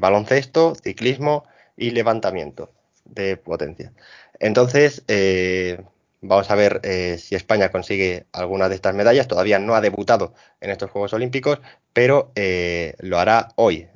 baloncesto, 0.00 0.74
ciclismo 0.76 1.44
y 1.76 1.90
levantamiento 1.90 2.70
de 3.08 3.36
potencia. 3.36 3.92
Entonces, 4.40 5.02
eh, 5.08 5.82
vamos 6.20 6.50
a 6.50 6.54
ver 6.54 6.80
eh, 6.84 7.18
si 7.18 7.34
España 7.34 7.70
consigue 7.70 8.26
alguna 8.32 8.68
de 8.68 8.74
estas 8.74 8.94
medallas. 8.94 9.28
Todavía 9.28 9.58
no 9.58 9.74
ha 9.74 9.80
debutado 9.80 10.34
en 10.60 10.70
estos 10.70 10.90
Juegos 10.90 11.12
Olímpicos, 11.12 11.60
pero 11.92 12.32
eh, 12.34 12.94
lo 13.00 13.18
hará 13.18 13.48
hoy. 13.56 13.88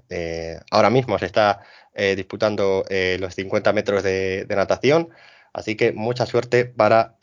Ahora 0.70 0.90
mismo 0.90 1.18
se 1.18 1.24
está 1.24 1.62
disputando 1.94 2.84
los 3.18 3.34
50 3.34 3.72
metros 3.72 4.02
de, 4.02 4.46
natación, 4.50 5.08
así 5.54 5.74
que 5.74 5.92
mucha 5.92 6.26
suerte 6.26 6.66
para 6.66 7.16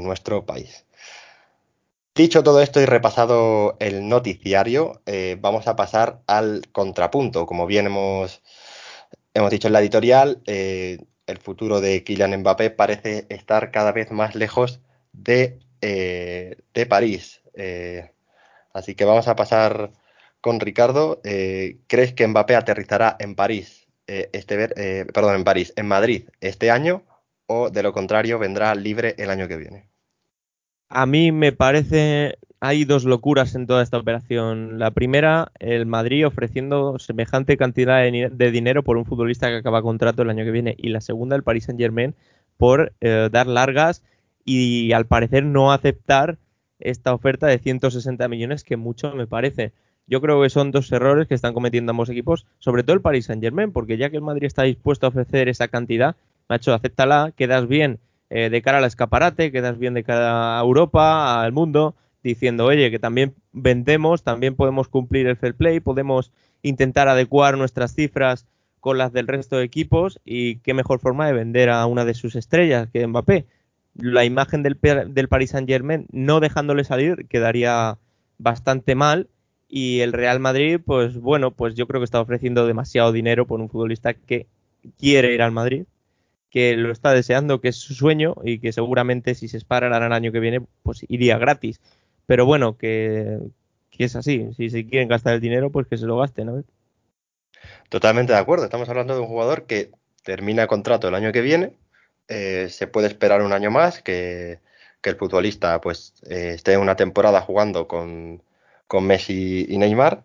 nuestro 0.00 0.44
país. 0.44 0.86
Dicho 2.16 2.42
todo 2.42 2.60
esto 2.62 2.80
y 2.80 2.86
repasado 2.86 3.76
el 3.78 4.08
noticiario, 4.08 5.02
vamos 5.38 5.68
a 5.68 5.76
pasar 5.76 6.22
al 6.26 6.62
contrapunto. 6.72 7.46
Como 7.46 7.66
bien 7.66 7.86
hemos, 7.86 8.42
hemos 9.36 9.50
dicho 9.50 9.68
en 9.68 9.72
la 9.74 9.80
editorial, 9.80 10.42
eh, 10.46 10.98
el 11.26 11.38
futuro 11.38 11.80
de 11.80 12.02
Kylian 12.04 12.38
Mbappé 12.40 12.70
parece 12.70 13.26
estar 13.28 13.70
cada 13.70 13.92
vez 13.92 14.10
más 14.10 14.34
lejos 14.34 14.80
de, 15.12 15.58
eh, 15.80 16.56
de 16.72 16.86
París. 16.86 17.42
Eh, 17.54 18.10
así 18.72 18.94
que 18.94 19.04
vamos 19.04 19.28
a 19.28 19.36
pasar 19.36 19.92
con 20.40 20.60
Ricardo. 20.60 21.20
Eh, 21.24 21.78
¿Crees 21.88 22.12
que 22.12 22.26
Mbappé 22.26 22.54
aterrizará 22.56 23.16
en 23.18 23.34
París, 23.34 23.88
este 24.06 25.04
perdón, 25.06 25.34
en 25.34 25.44
París, 25.44 25.72
en 25.74 25.88
Madrid 25.88 26.28
este 26.40 26.70
año 26.70 27.02
o 27.46 27.70
de 27.70 27.82
lo 27.82 27.92
contrario 27.92 28.38
vendrá 28.38 28.72
libre 28.76 29.16
el 29.18 29.30
año 29.30 29.48
que 29.48 29.56
viene? 29.56 29.88
A 30.88 31.06
mí 31.06 31.32
me 31.32 31.50
parece, 31.50 32.38
hay 32.66 32.84
dos 32.84 33.04
locuras 33.04 33.54
en 33.54 33.66
toda 33.66 33.82
esta 33.82 33.96
operación. 33.98 34.78
La 34.78 34.90
primera, 34.90 35.52
el 35.60 35.86
Madrid 35.86 36.26
ofreciendo 36.26 36.98
semejante 36.98 37.56
cantidad 37.56 38.00
de, 38.02 38.50
dinero 38.50 38.82
por 38.82 38.96
un 38.96 39.04
futbolista 39.04 39.48
que 39.48 39.56
acaba 39.56 39.82
contrato 39.82 40.22
el 40.22 40.30
año 40.30 40.44
que 40.44 40.50
viene. 40.50 40.74
Y 40.76 40.88
la 40.88 41.00
segunda, 41.00 41.36
el 41.36 41.44
Paris 41.44 41.64
Saint 41.64 41.80
Germain, 41.80 42.14
por 42.56 42.92
eh, 43.00 43.28
dar 43.30 43.46
largas 43.46 44.02
y 44.44 44.92
al 44.92 45.06
parecer 45.06 45.44
no 45.44 45.72
aceptar 45.72 46.38
esta 46.80 47.14
oferta 47.14 47.46
de 47.46 47.58
160 47.58 48.26
millones 48.28 48.64
que 48.64 48.76
mucho 48.76 49.14
me 49.14 49.26
parece. 49.28 49.72
Yo 50.08 50.20
creo 50.20 50.42
que 50.42 50.50
son 50.50 50.72
dos 50.72 50.90
errores 50.90 51.28
que 51.28 51.34
están 51.34 51.54
cometiendo 51.54 51.90
ambos 51.90 52.08
equipos, 52.08 52.46
sobre 52.58 52.82
todo 52.82 52.94
el 52.94 53.00
Paris 53.00 53.26
Saint 53.26 53.42
Germain, 53.42 53.72
porque 53.72 53.96
ya 53.96 54.10
que 54.10 54.16
el 54.16 54.22
Madrid 54.22 54.46
está 54.46 54.64
dispuesto 54.64 55.06
a 55.06 55.10
ofrecer 55.10 55.48
esa 55.48 55.68
cantidad, 55.68 56.16
macho, 56.48 56.74
acéptala, 56.74 57.32
quedas 57.36 57.66
bien 57.68 57.98
eh, 58.28 58.50
de 58.50 58.62
cara 58.62 58.78
al 58.78 58.84
escaparate, 58.84 59.52
quedas 59.52 59.78
bien 59.78 59.94
de 59.94 60.04
cara 60.04 60.58
a 60.58 60.62
Europa, 60.62 61.42
al 61.42 61.52
mundo, 61.52 61.94
diciendo, 62.26 62.66
oye, 62.66 62.90
que 62.90 62.98
también 62.98 63.34
vendemos, 63.52 64.22
también 64.22 64.54
podemos 64.54 64.88
cumplir 64.88 65.26
el 65.26 65.36
fair 65.36 65.54
play, 65.54 65.80
podemos 65.80 66.32
intentar 66.62 67.08
adecuar 67.08 67.56
nuestras 67.56 67.94
cifras 67.94 68.46
con 68.80 68.98
las 68.98 69.12
del 69.12 69.26
resto 69.26 69.56
de 69.56 69.64
equipos 69.64 70.20
y 70.24 70.56
qué 70.58 70.74
mejor 70.74 71.00
forma 71.00 71.26
de 71.26 71.32
vender 71.32 71.70
a 71.70 71.86
una 71.86 72.04
de 72.04 72.14
sus 72.14 72.36
estrellas 72.36 72.88
que 72.92 73.06
Mbappé. 73.06 73.46
La 73.94 74.24
imagen 74.24 74.62
del, 74.62 74.78
del 74.80 75.28
Paris 75.28 75.50
Saint 75.50 75.68
Germain 75.68 76.06
no 76.10 76.40
dejándole 76.40 76.84
salir 76.84 77.26
quedaría 77.28 77.98
bastante 78.38 78.94
mal 78.94 79.28
y 79.68 80.00
el 80.00 80.12
Real 80.12 80.38
Madrid, 80.38 80.80
pues 80.84 81.18
bueno, 81.18 81.50
pues 81.50 81.74
yo 81.74 81.86
creo 81.86 82.00
que 82.00 82.04
está 82.04 82.20
ofreciendo 82.20 82.66
demasiado 82.66 83.12
dinero 83.12 83.46
por 83.46 83.60
un 83.60 83.68
futbolista 83.68 84.14
que 84.14 84.46
quiere 84.98 85.34
ir 85.34 85.42
al 85.42 85.52
Madrid 85.52 85.84
que 86.56 86.74
lo 86.74 86.90
está 86.90 87.12
deseando, 87.12 87.60
que 87.60 87.68
es 87.68 87.76
su 87.76 87.92
sueño 87.92 88.34
y 88.42 88.60
que 88.60 88.72
seguramente 88.72 89.34
si 89.34 89.46
se 89.46 89.58
espara 89.58 89.88
el 89.94 90.12
año 90.12 90.32
que 90.32 90.40
viene, 90.40 90.62
pues 90.82 91.04
iría 91.06 91.36
gratis. 91.36 91.80
Pero 92.26 92.46
bueno, 92.46 92.76
que, 92.76 93.38
que 93.90 94.04
es 94.04 94.16
así. 94.16 94.48
Si 94.56 94.70
se 94.70 94.86
quieren 94.86 95.08
gastar 95.08 95.34
el 95.34 95.40
dinero, 95.40 95.70
pues 95.70 95.86
que 95.86 95.96
se 95.96 96.06
lo 96.06 96.18
gasten. 96.18 96.46
¿no? 96.46 96.64
Totalmente 97.88 98.32
de 98.32 98.38
acuerdo. 98.38 98.64
Estamos 98.64 98.88
hablando 98.88 99.14
de 99.14 99.20
un 99.20 99.26
jugador 99.26 99.66
que 99.66 99.90
termina 100.22 100.66
contrato 100.66 101.08
el 101.08 101.14
año 101.14 101.32
que 101.32 101.40
viene. 101.40 101.72
Eh, 102.28 102.68
se 102.70 102.86
puede 102.86 103.06
esperar 103.06 103.42
un 103.42 103.52
año 103.52 103.70
más 103.70 104.02
que, 104.02 104.58
que 105.00 105.10
el 105.10 105.16
futbolista 105.16 105.80
pues 105.80 106.14
eh, 106.28 106.52
esté 106.56 106.76
una 106.76 106.96
temporada 106.96 107.40
jugando 107.40 107.86
con, 107.86 108.42
con 108.88 109.06
Messi 109.06 109.66
y 109.68 109.78
Neymar. 109.78 110.24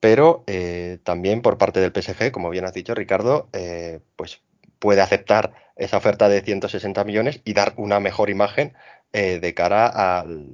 Pero 0.00 0.44
eh, 0.46 0.98
también 1.02 1.42
por 1.42 1.58
parte 1.58 1.80
del 1.80 1.92
PSG, 1.92 2.30
como 2.30 2.50
bien 2.50 2.64
has 2.64 2.72
dicho, 2.72 2.94
Ricardo, 2.94 3.48
eh, 3.52 4.00
pues 4.16 4.40
puede 4.78 5.00
aceptar 5.00 5.52
esa 5.76 5.96
oferta 5.96 6.28
de 6.28 6.40
160 6.40 7.04
millones 7.04 7.40
y 7.44 7.52
dar 7.52 7.74
una 7.76 8.00
mejor 8.00 8.30
imagen 8.30 8.74
eh, 9.12 9.40
de 9.40 9.54
cara 9.54 9.86
al, 9.86 10.50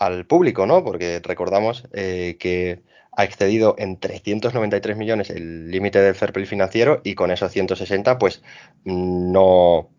al, 0.00 0.26
público, 0.26 0.66
¿no? 0.66 0.82
Porque 0.82 1.20
recordamos 1.22 1.84
eh, 1.92 2.36
que 2.40 2.82
ha 3.12 3.24
excedido 3.24 3.74
en 3.78 3.98
393 3.98 4.96
millones 4.96 5.30
el 5.30 5.70
límite 5.70 6.00
del 6.00 6.14
fair 6.14 6.32
play 6.32 6.46
financiero 6.46 7.00
y 7.04 7.14
con 7.14 7.30
esos 7.30 7.52
160 7.52 8.18
pues 8.18 8.42
no, 8.84 9.90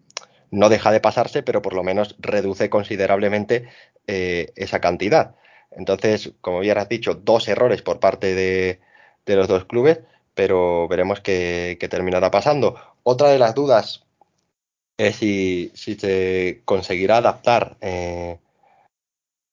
no 0.49 0.69
deja 0.69 0.91
de 0.91 0.99
pasarse, 0.99 1.43
pero 1.43 1.61
por 1.61 1.73
lo 1.73 1.83
menos 1.83 2.15
reduce 2.19 2.69
considerablemente 2.69 3.67
eh, 4.07 4.51
esa 4.55 4.81
cantidad. 4.81 5.35
Entonces, 5.71 6.33
como 6.41 6.59
bien 6.59 6.77
has 6.77 6.89
dicho, 6.89 7.15
dos 7.15 7.47
errores 7.47 7.81
por 7.81 7.99
parte 7.99 8.35
de, 8.35 8.81
de 9.25 9.35
los 9.35 9.47
dos 9.47 9.65
clubes, 9.65 9.99
pero 10.33 10.87
veremos 10.87 11.21
qué, 11.21 11.77
qué, 11.79 11.87
terminará 11.87 12.31
pasando. 12.31 12.75
Otra 13.03 13.29
de 13.29 13.39
las 13.39 13.55
dudas 13.55 14.05
es 14.97 15.15
si, 15.17 15.71
si 15.73 15.95
se 15.95 16.61
conseguirá 16.65 17.17
adaptar 17.17 17.77
eh, 17.81 18.39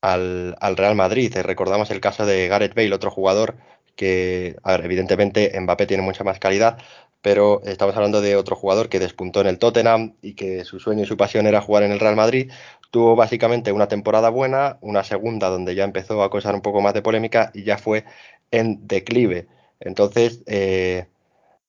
al, 0.01 0.57
al, 0.61 0.77
Real 0.77 0.95
Madrid. 0.95 1.35
Eh, 1.37 1.43
recordamos 1.43 1.91
el 1.91 2.01
caso 2.01 2.27
de 2.27 2.49
Gareth 2.49 2.75
Bale, 2.75 2.95
otro 2.95 3.11
jugador 3.11 3.57
que, 3.97 4.57
a 4.63 4.73
ver, 4.73 4.85
evidentemente 4.85 5.59
Mbappé 5.61 5.87
tiene 5.87 6.03
mucha 6.03 6.25
más 6.25 6.39
calidad, 6.39 6.79
pero 7.21 7.63
estamos 7.65 7.97
hablando 7.97 8.21
de 8.21 8.37
otro 8.37 8.57
jugador 8.57 8.89
que 8.89 9.01
despuntó 9.01 9.41
en 9.41 9.49
el 9.49 9.59
Tottenham 9.59 10.15
y 10.23 10.35
que 10.35 10.65
su 10.65 10.79
sueño 10.81 11.03
y 11.03 11.07
su 11.07 11.17
pasión 11.17 11.47
era 11.47 11.61
jugar 11.61 11.83
en 11.83 11.93
el 11.93 12.01
Real 12.01 12.17
Madrid. 12.17 12.51
Tuvo 12.91 13.17
básicamente 13.17 13.73
una 13.73 13.89
temporada 13.89 14.31
buena, 14.31 14.79
una 14.81 15.05
segunda 15.05 15.49
donde 15.49 15.75
ya 15.75 15.85
empezó 15.85 16.23
a 16.23 16.31
causar 16.31 16.55
un 16.55 16.63
poco 16.63 16.81
más 16.81 16.95
de 16.95 17.03
polémica 17.03 17.51
y 17.55 17.65
ya 17.65 17.77
fue 17.79 18.05
en 18.51 18.87
declive. 18.87 19.49
Entonces, 19.81 20.43
eh, 20.47 21.07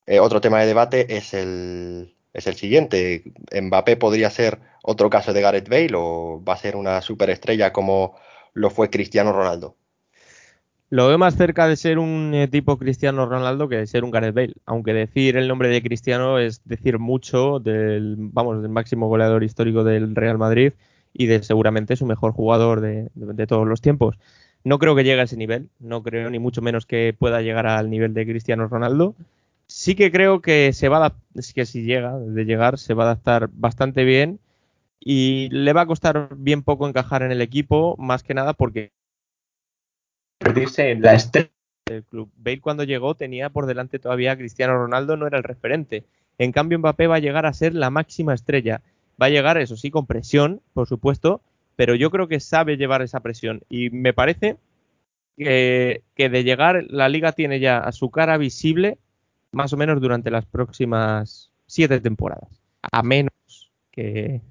eh, 0.06 0.20
otro 0.20 0.42
tema 0.42 0.60
de 0.62 0.68
debate 0.68 1.18
es 1.18 1.34
el, 1.34 2.16
es 2.34 2.48
el 2.48 2.56
siguiente. 2.56 3.24
¿Mbappé 3.52 3.98
podría 3.98 4.30
ser 4.30 4.60
otro 4.84 5.10
caso 5.10 5.34
de 5.34 5.42
Gareth 5.42 5.70
Bale 5.70 5.94
o 5.96 6.44
va 6.48 6.54
a 6.54 6.58
ser 6.58 6.76
una 6.76 7.02
superestrella 7.02 7.74
como 7.74 8.16
lo 8.54 8.70
fue 8.70 8.90
Cristiano 8.90 9.32
Ronaldo? 9.32 9.76
Lo 10.92 11.08
veo 11.08 11.20
más 11.20 11.36
cerca 11.36 11.68
de 11.68 11.76
ser 11.76 12.00
un 12.00 12.34
eh, 12.34 12.48
tipo 12.48 12.78
Cristiano 12.80 13.28
Ronaldo 13.28 13.70
que 13.70 13.78
de 13.78 13.86
ser 13.86 14.04
un 14.04 14.10
Gareth 14.10 14.34
Bale. 14.34 14.56
Aunque 14.66 14.94
decir 14.94 15.38
el 15.38 15.48
nombre 15.48 15.70
de 15.70 15.84
Cristiano 15.84 16.40
es 16.40 16.62
decir 16.66 16.98
mucho 16.98 17.60
del, 17.60 18.16
vamos, 18.18 18.62
del 18.62 18.72
máximo 18.72 19.08
goleador 19.08 19.44
histórico 19.44 19.84
del 19.84 20.16
Real 20.16 20.40
Madrid 20.40 20.74
y 21.14 21.28
de 21.28 21.44
seguramente 21.44 21.96
su 21.96 22.06
mejor 22.08 22.32
jugador 22.32 22.82
de, 22.82 23.10
todos 23.48 23.68
los 23.68 23.82
tiempos. 23.82 24.18
No 24.64 24.80
creo 24.80 24.96
que 24.96 25.04
llegue 25.04 25.22
a 25.22 25.26
ese 25.26 25.38
nivel, 25.38 25.70
no 25.80 26.04
creo 26.04 26.30
ni 26.30 26.40
mucho 26.40 26.62
menos 26.62 26.86
que 26.86 27.16
pueda 27.18 27.42
llegar 27.42 27.68
al 27.68 27.90
nivel 27.90 28.14
de 28.14 28.26
Cristiano 28.26 28.68
Ronaldo. 28.68 29.16
Sí 29.70 29.94
que 29.94 30.12
creo 30.12 30.42
que 30.42 30.74
se 30.74 30.90
va 30.90 31.06
a 31.06 31.16
que 31.54 31.66
si 31.68 31.84
llega, 31.84 32.18
de 32.18 32.44
llegar, 32.44 32.80
se 32.80 32.96
va 32.96 33.04
a 33.04 33.06
adaptar 33.12 33.50
bastante 33.54 34.04
bien 34.04 34.40
y 35.00 35.48
le 35.52 35.74
va 35.74 35.82
a 35.82 35.86
costar 35.86 36.30
bien 36.36 36.64
poco 36.64 36.88
encajar 36.88 37.22
en 37.22 37.32
el 37.32 37.40
equipo, 37.40 37.96
más 38.00 38.24
que 38.24 38.34
nada 38.34 38.54
porque 38.54 38.92
en 40.42 41.02
la 41.04 41.14
estrella 41.14 41.52
del 41.86 42.04
club. 42.04 42.32
Bale 42.36 42.62
cuando 42.62 42.84
llegó 42.84 43.14
tenía 43.14 43.52
por 43.52 43.68
delante 43.68 44.00
todavía 44.00 44.32
a 44.32 44.38
Cristiano 44.38 44.74
Ronaldo, 44.74 45.18
no 45.18 45.28
era 45.28 45.38
el 45.38 45.44
referente. 45.44 46.04
En 46.40 46.52
cambio 46.52 46.80
Mbappé 46.80 47.06
va 47.06 47.18
a 47.18 47.20
llegar 47.20 47.46
a 47.46 47.54
ser 47.54 47.76
la 47.76 47.92
máxima 47.92 48.34
estrella. 48.34 48.82
Va 49.22 49.28
a 49.28 49.30
llegar, 49.30 49.60
eso 49.60 49.78
sí, 49.78 49.92
con 49.92 50.08
presión, 50.08 50.62
por 50.74 50.88
supuesto, 50.88 51.42
pero 51.76 51.94
yo 51.94 52.10
creo 52.10 52.28
que 52.28 52.40
sabe 52.40 52.76
llevar 52.76 53.04
esa 53.04 53.20
presión 53.20 53.62
y 53.70 53.92
me 53.92 54.14
parece 54.14 54.58
que, 55.38 56.02
que, 56.16 56.30
de 56.30 56.44
llegar 56.44 56.86
la 56.90 57.08
liga 57.08 57.34
tiene 57.34 57.60
ya 57.60 57.78
a 57.78 57.92
su 57.92 58.10
cara 58.10 58.38
visible 58.38 58.98
más 59.52 59.74
o 59.74 59.78
menos 59.78 60.02
durante 60.02 60.32
las 60.32 60.46
próximas 60.46 61.52
siete 61.66 62.00
temporadas, 62.00 62.62
a 62.82 63.04
menos 63.04 63.34
que, 63.92 64.42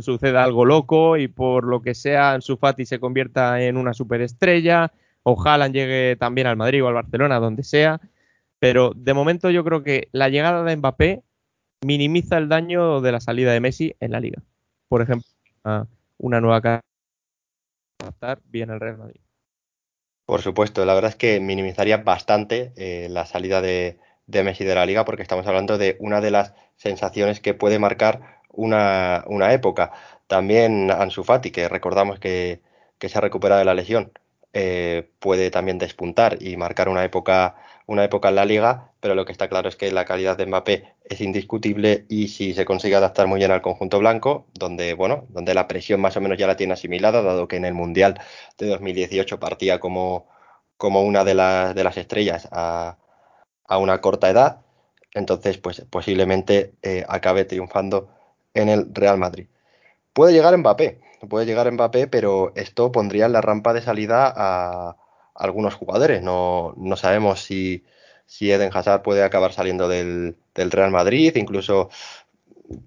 suceda 0.00 0.44
algo 0.44 0.64
loco 0.64 1.18
y 1.18 1.28
por 1.28 1.64
lo 1.64 1.82
que 1.82 1.94
sea 1.94 2.32
Ansu 2.32 2.56
Fati 2.56 2.86
se 2.86 2.98
convierta 2.98 3.60
en 3.60 3.76
una 3.76 3.92
superestrella, 3.92 4.92
o 5.24 5.40
Haaland 5.40 5.74
llegue 5.74 6.16
también 6.16 6.46
al 6.46 6.56
Madrid 6.56 6.82
o 6.82 6.88
al 6.88 6.94
Barcelona, 6.94 7.38
donde 7.38 7.62
sea, 7.62 8.00
Pero 8.58 8.92
de 8.96 9.12
momento 9.12 9.50
yo 9.50 9.62
creo 9.62 9.82
que 9.82 10.08
la 10.12 10.30
llegada 10.30 10.62
de 10.64 10.76
Mbappé 10.76 11.22
minimiza 11.84 12.38
el 12.38 12.48
daño 12.48 13.02
de 13.02 13.12
la 13.12 13.20
salida 13.20 13.52
de 13.52 13.60
Messi 13.60 13.94
en 14.00 14.12
la 14.12 14.20
liga. 14.20 14.42
Por 14.88 15.02
ejemplo, 15.02 15.28
una 16.16 16.40
nueva 16.40 16.62
cara 16.62 16.80
estar 18.08 18.40
bien 18.46 18.70
el 18.70 18.80
Real 18.80 18.98
Madrid. 18.98 19.20
Por 20.26 20.42
supuesto, 20.42 20.84
la 20.84 20.94
verdad 20.94 21.10
es 21.10 21.16
que 21.16 21.40
minimizaría 21.40 21.98
bastante 21.98 22.72
eh, 22.76 23.08
la 23.10 23.26
salida 23.26 23.60
de, 23.60 23.98
de, 24.26 24.42
Messi 24.42 24.64
de 24.64 24.74
la 24.74 24.86
liga 24.86 25.04
porque 25.04 25.22
estamos 25.22 25.46
hablando 25.46 25.78
de 25.78 25.96
una 26.00 26.20
de 26.20 26.30
las 26.30 26.54
sensaciones 26.76 27.40
que 27.40 27.54
puede 27.54 27.78
marcar 27.78 28.40
una, 28.50 29.24
una 29.26 29.52
época. 29.52 29.92
También 30.26 30.90
Ansu 30.90 31.24
Fati, 31.24 31.50
que 31.50 31.68
recordamos 31.68 32.18
que, 32.18 32.62
que 32.98 33.08
se 33.08 33.18
ha 33.18 33.20
recuperado 33.20 33.58
de 33.60 33.64
la 33.64 33.74
lesión, 33.74 34.12
eh, 34.58 35.10
puede 35.18 35.50
también 35.50 35.76
despuntar 35.76 36.38
y 36.42 36.56
marcar 36.56 36.88
una 36.88 37.04
época, 37.04 37.56
una 37.86 38.04
época 38.04 38.30
en 38.30 38.36
la 38.36 38.46
liga, 38.46 38.92
pero 39.00 39.14
lo 39.14 39.26
que 39.26 39.32
está 39.32 39.48
claro 39.48 39.68
es 39.68 39.76
que 39.76 39.92
la 39.92 40.06
calidad 40.06 40.38
de 40.38 40.46
Mbappé 40.46 40.94
es 41.04 41.20
indiscutible 41.20 42.06
y 42.08 42.28
si 42.28 42.54
se 42.54 42.64
consigue 42.64 42.96
adaptar 42.96 43.26
muy 43.26 43.38
bien 43.38 43.50
al 43.50 43.60
conjunto 43.60 43.98
blanco, 43.98 44.46
donde, 44.54 44.94
bueno, 44.94 45.26
donde 45.28 45.52
la 45.52 45.68
presión 45.68 46.00
más 46.00 46.16
o 46.16 46.22
menos 46.22 46.38
ya 46.38 46.46
la 46.46 46.56
tiene 46.56 46.72
asimilada, 46.72 47.20
dado 47.20 47.48
que 47.48 47.56
en 47.56 47.66
el 47.66 47.74
Mundial 47.74 48.18
de 48.56 48.66
2018 48.68 49.38
partía 49.38 49.78
como, 49.78 50.26
como 50.78 51.02
una 51.02 51.22
de, 51.24 51.34
de 51.74 51.84
las 51.84 51.96
estrellas 51.98 52.48
a, 52.50 52.96
a, 53.68 53.78
una 53.78 54.00
corta 54.00 54.30
edad, 54.30 54.60
entonces 55.14 55.58
pues 55.58 55.82
posiblemente 55.90 56.74
eh, 56.82 57.04
acabe 57.08 57.44
triunfando 57.44 58.08
en 58.54 58.68
el 58.68 58.94
Real 58.94 59.18
Madrid. 59.18 59.48
Puede 60.12 60.32
llegar 60.32 60.56
Mbappé, 60.56 61.00
puede 61.28 61.46
llegar 61.46 61.70
Mbappé, 61.70 62.06
pero 62.06 62.52
esto 62.56 62.92
pondría 62.92 63.26
en 63.26 63.32
la 63.32 63.40
rampa 63.40 63.72
de 63.72 63.82
salida 63.82 64.32
a, 64.34 64.96
algunos 65.34 65.74
jugadores. 65.74 66.22
No, 66.22 66.74
no 66.76 66.96
sabemos 66.96 67.40
si, 67.42 67.84
si, 68.26 68.50
Eden 68.50 68.70
Hazard 68.72 69.02
puede 69.02 69.22
acabar 69.22 69.52
saliendo 69.52 69.88
del, 69.88 70.36
Real 70.54 70.90
Madrid, 70.90 71.36
incluso 71.36 71.90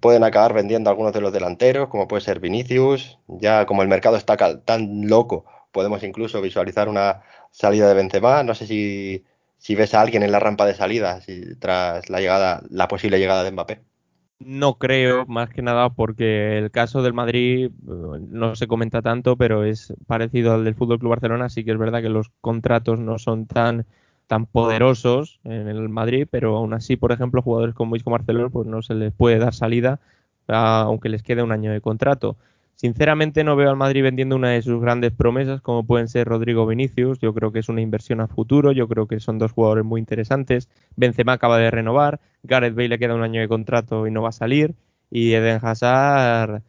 pueden 0.00 0.24
acabar 0.24 0.52
vendiendo 0.52 0.90
algunos 0.90 1.12
de 1.12 1.20
los 1.20 1.32
delanteros, 1.32 1.88
como 1.88 2.08
puede 2.08 2.22
ser 2.22 2.40
Vinicius. 2.40 3.18
Ya 3.28 3.66
como 3.66 3.82
el 3.82 3.88
mercado 3.88 4.16
está 4.16 4.36
tan 4.64 5.08
loco, 5.08 5.44
podemos 5.72 6.02
incluso 6.02 6.40
visualizar 6.40 6.88
una 6.88 7.22
salida 7.50 7.88
de 7.88 7.94
Benzema. 7.94 8.42
No 8.42 8.54
sé 8.54 8.66
si, 8.66 9.24
si 9.60 9.74
ves 9.74 9.94
a 9.94 10.00
alguien 10.00 10.22
en 10.22 10.32
la 10.32 10.40
rampa 10.40 10.66
de 10.66 10.74
salida 10.74 11.20
si, 11.20 11.54
tras 11.56 12.08
la 12.08 12.18
llegada, 12.20 12.62
la 12.70 12.88
posible 12.88 13.18
llegada 13.18 13.44
de 13.44 13.52
Mbappé. 13.52 13.80
No 14.38 14.78
creo, 14.78 15.26
más 15.26 15.50
que 15.50 15.60
nada 15.60 15.90
porque 15.90 16.56
el 16.56 16.70
caso 16.70 17.02
del 17.02 17.12
Madrid 17.12 17.66
eh, 17.66 17.70
no 17.86 18.56
se 18.56 18.66
comenta 18.66 19.02
tanto, 19.02 19.36
pero 19.36 19.64
es 19.64 19.92
parecido 20.06 20.54
al 20.54 20.64
del 20.64 20.74
Fútbol 20.74 20.98
Club 20.98 21.10
Barcelona. 21.10 21.50
Sí 21.50 21.62
que 21.62 21.72
es 21.72 21.78
verdad 21.78 22.00
que 22.00 22.08
los 22.08 22.30
contratos 22.40 22.98
no 22.98 23.18
son 23.18 23.46
tan 23.46 23.84
tan 24.26 24.46
poderosos 24.46 25.40
en 25.42 25.66
el 25.66 25.88
Madrid, 25.88 26.26
pero 26.30 26.56
aún 26.56 26.72
así, 26.72 26.96
por 26.96 27.10
ejemplo, 27.10 27.42
jugadores 27.42 27.74
como 27.74 27.96
Isco 27.96 28.10
Marcelo, 28.10 28.48
pues 28.48 28.64
no 28.66 28.80
se 28.80 28.94
les 28.94 29.12
puede 29.12 29.38
dar 29.38 29.52
salida, 29.52 29.98
aunque 30.46 31.08
les 31.08 31.24
quede 31.24 31.42
un 31.42 31.50
año 31.50 31.72
de 31.72 31.80
contrato. 31.80 32.36
Sinceramente 32.80 33.44
no 33.44 33.56
veo 33.56 33.68
al 33.68 33.76
Madrid 33.76 34.02
vendiendo 34.02 34.36
una 34.36 34.52
de 34.52 34.62
sus 34.62 34.80
grandes 34.80 35.12
promesas 35.12 35.60
como 35.60 35.84
pueden 35.84 36.08
ser 36.08 36.26
Rodrigo 36.26 36.66
Vinicius. 36.66 37.18
Yo 37.18 37.34
creo 37.34 37.52
que 37.52 37.58
es 37.58 37.68
una 37.68 37.82
inversión 37.82 38.22
a 38.22 38.26
futuro. 38.26 38.72
Yo 38.72 38.88
creo 38.88 39.06
que 39.06 39.20
son 39.20 39.38
dos 39.38 39.52
jugadores 39.52 39.84
muy 39.84 40.00
interesantes. 40.00 40.70
Benzema 40.96 41.34
acaba 41.34 41.58
de 41.58 41.70
renovar. 41.70 42.20
Gareth 42.42 42.74
Bale 42.74 42.88
le 42.88 42.98
queda 42.98 43.14
un 43.14 43.22
año 43.22 43.38
de 43.38 43.48
contrato 43.48 44.06
y 44.06 44.10
no 44.10 44.22
va 44.22 44.30
a 44.30 44.32
salir. 44.32 44.76
Y 45.10 45.34
Eden 45.34 45.60
Hazard 45.62 46.62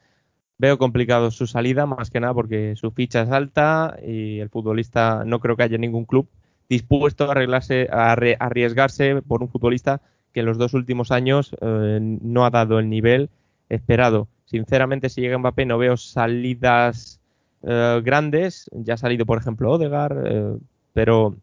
veo 0.58 0.78
complicado 0.78 1.32
su 1.32 1.47
salida 1.47 1.86
más 1.86 2.10
que 2.10 2.19
nada 2.19 2.34
porque 2.34 2.76
su 2.76 2.91
ficha 2.91 3.21
es 3.21 3.32
alta 3.32 3.95
y 4.06 4.39
el 4.39 4.50
futbolista 4.50 5.24
no 5.26 5.39
creo 5.39 5.56
que 5.56 5.63
haya 5.63 5.78
ningún 5.78 6.04
club 6.04 6.28
dispuesto 6.67 7.30
a, 7.30 7.32
arreglarse, 7.32 7.88
a 7.89 8.12
arriesgarse 8.12 9.21
por 9.21 9.41
un 9.41 9.47
futbolista 9.47 10.02
que 10.34 10.41
en 10.41 10.45
los 10.45 10.58
dos 10.58 10.74
últimos 10.74 11.10
años 11.10 11.56
eh, 11.62 12.00
no 12.02 12.45
ha 12.45 12.50
dado 12.50 12.80
el 12.80 12.89
nivel 12.89 13.30
esperado. 13.69 14.28
Sinceramente, 14.51 15.07
si 15.07 15.21
llega 15.21 15.37
Mbappé 15.37 15.65
no 15.65 15.77
veo 15.77 15.95
salidas 15.95 17.21
eh, 17.63 18.01
grandes. 18.03 18.69
Ya 18.73 18.95
ha 18.95 18.97
salido, 18.97 19.25
por 19.25 19.37
ejemplo, 19.37 19.71
Odegar, 19.71 20.13
eh, 20.25 20.57
pero 20.91 21.37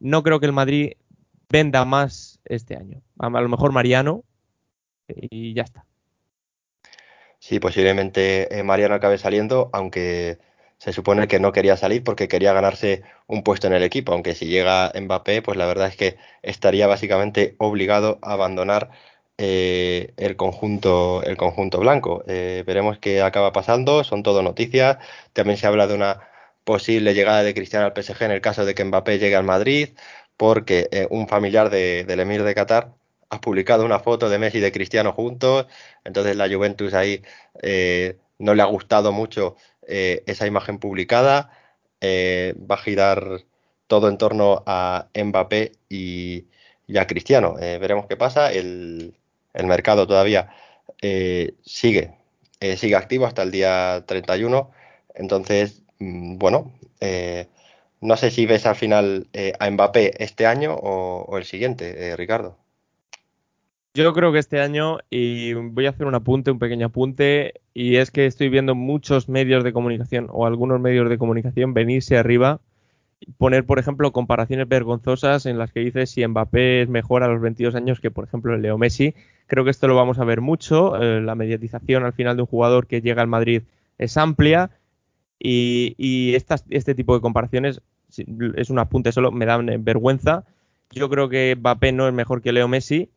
no 0.00 0.24
creo 0.24 0.40
que 0.40 0.46
el 0.46 0.52
Madrid 0.52 0.94
venda 1.48 1.84
más 1.84 2.40
este 2.44 2.76
año. 2.76 3.02
A, 3.20 3.28
lo 3.28 3.48
mejor 3.48 3.70
Mariano 3.70 4.24
y 5.06 5.54
ya 5.54 5.62
está. 5.62 5.84
Sí, 7.38 7.60
posiblemente 7.60 8.58
eh, 8.58 8.64
Mariano 8.64 8.96
acabe 8.96 9.18
saliendo, 9.18 9.70
aunque 9.72 10.38
se 10.78 10.92
supone 10.92 11.28
que 11.28 11.38
no 11.38 11.52
quería 11.52 11.76
salir 11.76 12.02
porque 12.02 12.26
quería 12.26 12.52
ganarse 12.52 13.04
un 13.28 13.44
puesto 13.44 13.68
en 13.68 13.74
el 13.74 13.84
equipo, 13.84 14.12
aunque 14.12 14.34
si 14.34 14.46
llega 14.46 14.90
Mbappé, 15.00 15.40
pues 15.40 15.56
la 15.56 15.66
verdad 15.66 15.86
es 15.86 15.96
que 15.96 16.16
estaría 16.42 16.88
básicamente 16.88 17.54
obligado 17.58 18.18
a 18.22 18.32
abandonar 18.32 18.90
eh, 19.42 20.12
el, 20.18 20.36
conjunto, 20.36 21.22
el 21.22 21.38
conjunto 21.38 21.78
blanco. 21.78 22.22
Eh, 22.26 22.62
veremos 22.66 22.98
qué 22.98 23.22
acaba 23.22 23.52
pasando, 23.52 24.04
son 24.04 24.22
todo 24.22 24.42
noticias. 24.42 24.98
También 25.32 25.56
se 25.56 25.66
habla 25.66 25.86
de 25.86 25.94
una 25.94 26.28
posible 26.64 27.14
llegada 27.14 27.42
de 27.42 27.54
Cristiano 27.54 27.86
al 27.86 27.94
PSG 27.94 28.22
en 28.24 28.32
el 28.32 28.42
caso 28.42 28.66
de 28.66 28.74
que 28.74 28.84
Mbappé 28.84 29.18
llegue 29.18 29.36
al 29.36 29.44
Madrid, 29.44 29.90
porque 30.36 30.88
eh, 30.92 31.06
un 31.10 31.26
familiar 31.26 31.70
de, 31.70 32.04
del 32.04 32.20
emir 32.20 32.42
de 32.42 32.54
Qatar 32.54 32.92
ha 33.30 33.40
publicado 33.40 33.86
una 33.86 34.00
foto 34.00 34.28
de 34.28 34.38
Messi 34.38 34.58
y 34.58 34.60
de 34.60 34.72
Cristiano 34.72 35.12
juntos, 35.14 35.66
entonces 36.04 36.36
la 36.36 36.48
Juventus 36.48 36.92
ahí 36.94 37.22
no 38.38 38.54
le 38.54 38.62
ha 38.62 38.66
gustado 38.66 39.12
mucho 39.12 39.56
esa 39.86 40.46
imagen 40.46 40.78
publicada, 40.78 41.50
va 42.02 42.74
a 42.74 42.78
girar 42.78 43.44
todo 43.86 44.08
en 44.08 44.18
torno 44.18 44.62
a 44.66 45.08
Mbappé 45.14 45.72
y, 45.88 46.46
y 46.86 46.98
a 46.98 47.06
Cristiano. 47.06 47.54
veremos 47.54 48.06
qué 48.06 48.16
pasa. 48.16 48.52
El, 48.52 49.14
el 49.54 49.66
mercado 49.66 50.06
todavía 50.06 50.50
eh, 51.02 51.54
sigue, 51.62 52.14
eh, 52.60 52.76
sigue 52.76 52.96
activo 52.96 53.26
hasta 53.26 53.42
el 53.42 53.50
día 53.50 54.04
31. 54.06 54.70
Entonces, 55.14 55.82
mm, 55.98 56.38
bueno, 56.38 56.72
eh, 57.00 57.48
no 58.00 58.16
sé 58.16 58.30
si 58.30 58.46
ves 58.46 58.66
al 58.66 58.76
final 58.76 59.28
a 59.58 59.70
Mbappé 59.70 60.22
este 60.22 60.46
año 60.46 60.74
o, 60.74 61.36
el 61.36 61.44
siguiente, 61.44 62.16
Ricardo. 62.16 62.56
Yo 63.92 64.14
creo 64.14 64.32
que 64.32 64.38
este 64.38 64.60
año, 64.60 64.98
y 65.10 65.52
voy 65.52 65.86
a 65.86 65.90
hacer 65.90 66.06
un 66.06 66.14
apunte, 66.14 66.50
un 66.50 66.58
pequeño 66.58 66.86
apunte, 66.86 67.60
y 67.74 67.96
es 67.96 68.10
que 68.10 68.24
estoy 68.24 68.48
viendo 68.48 68.74
muchos 68.74 69.28
medios 69.28 69.64
de 69.64 69.72
comunicación 69.72 70.28
o 70.30 70.46
algunos 70.46 70.80
medios 70.80 71.10
de 71.10 71.18
comunicación 71.18 71.74
venirse 71.74 72.16
arriba 72.16 72.60
poner, 73.38 73.64
por 73.64 73.78
ejemplo, 73.78 74.12
comparaciones 74.12 74.68
vergonzosas 74.68 75.46
en 75.46 75.58
las 75.58 75.72
que 75.72 75.80
dices 75.80 76.10
si 76.10 76.26
Mbappé 76.26 76.82
es 76.82 76.88
mejor 76.88 77.22
a 77.22 77.28
los 77.28 77.40
22 77.40 77.74
años 77.74 78.00
que, 78.00 78.10
por 78.10 78.24
ejemplo, 78.24 78.56
Leo 78.56 78.78
Messi. 78.78 79.14
Creo 79.46 79.64
que 79.64 79.70
esto 79.70 79.88
lo 79.88 79.96
vamos 79.96 80.18
a 80.18 80.24
ver 80.24 80.40
mucho. 80.40 81.00
Eh, 81.00 81.20
la 81.20 81.34
mediatización 81.34 82.04
al 82.04 82.12
final 82.12 82.36
de 82.36 82.42
un 82.42 82.48
jugador 82.48 82.86
que 82.86 83.00
llega 83.00 83.22
al 83.22 83.28
Madrid 83.28 83.62
es 83.98 84.16
amplia 84.16 84.70
y, 85.38 86.34
este 86.34 86.94
tipo 86.94 87.14
de 87.14 87.20
comparaciones 87.20 87.80
es 88.56 88.70
un 88.70 88.78
apunte 88.78 89.12
solo, 89.12 89.30
me 89.30 89.46
dan 89.46 89.84
vergüenza. 89.84 90.44
Yo 90.90 91.08
creo 91.08 91.28
que 91.28 91.56
Mbappé 91.56 91.92
no 91.92 92.08
es 92.08 92.14
mejor 92.14 92.42
que 92.42 92.52
Leo 92.52 92.68
Messi 92.68 93.10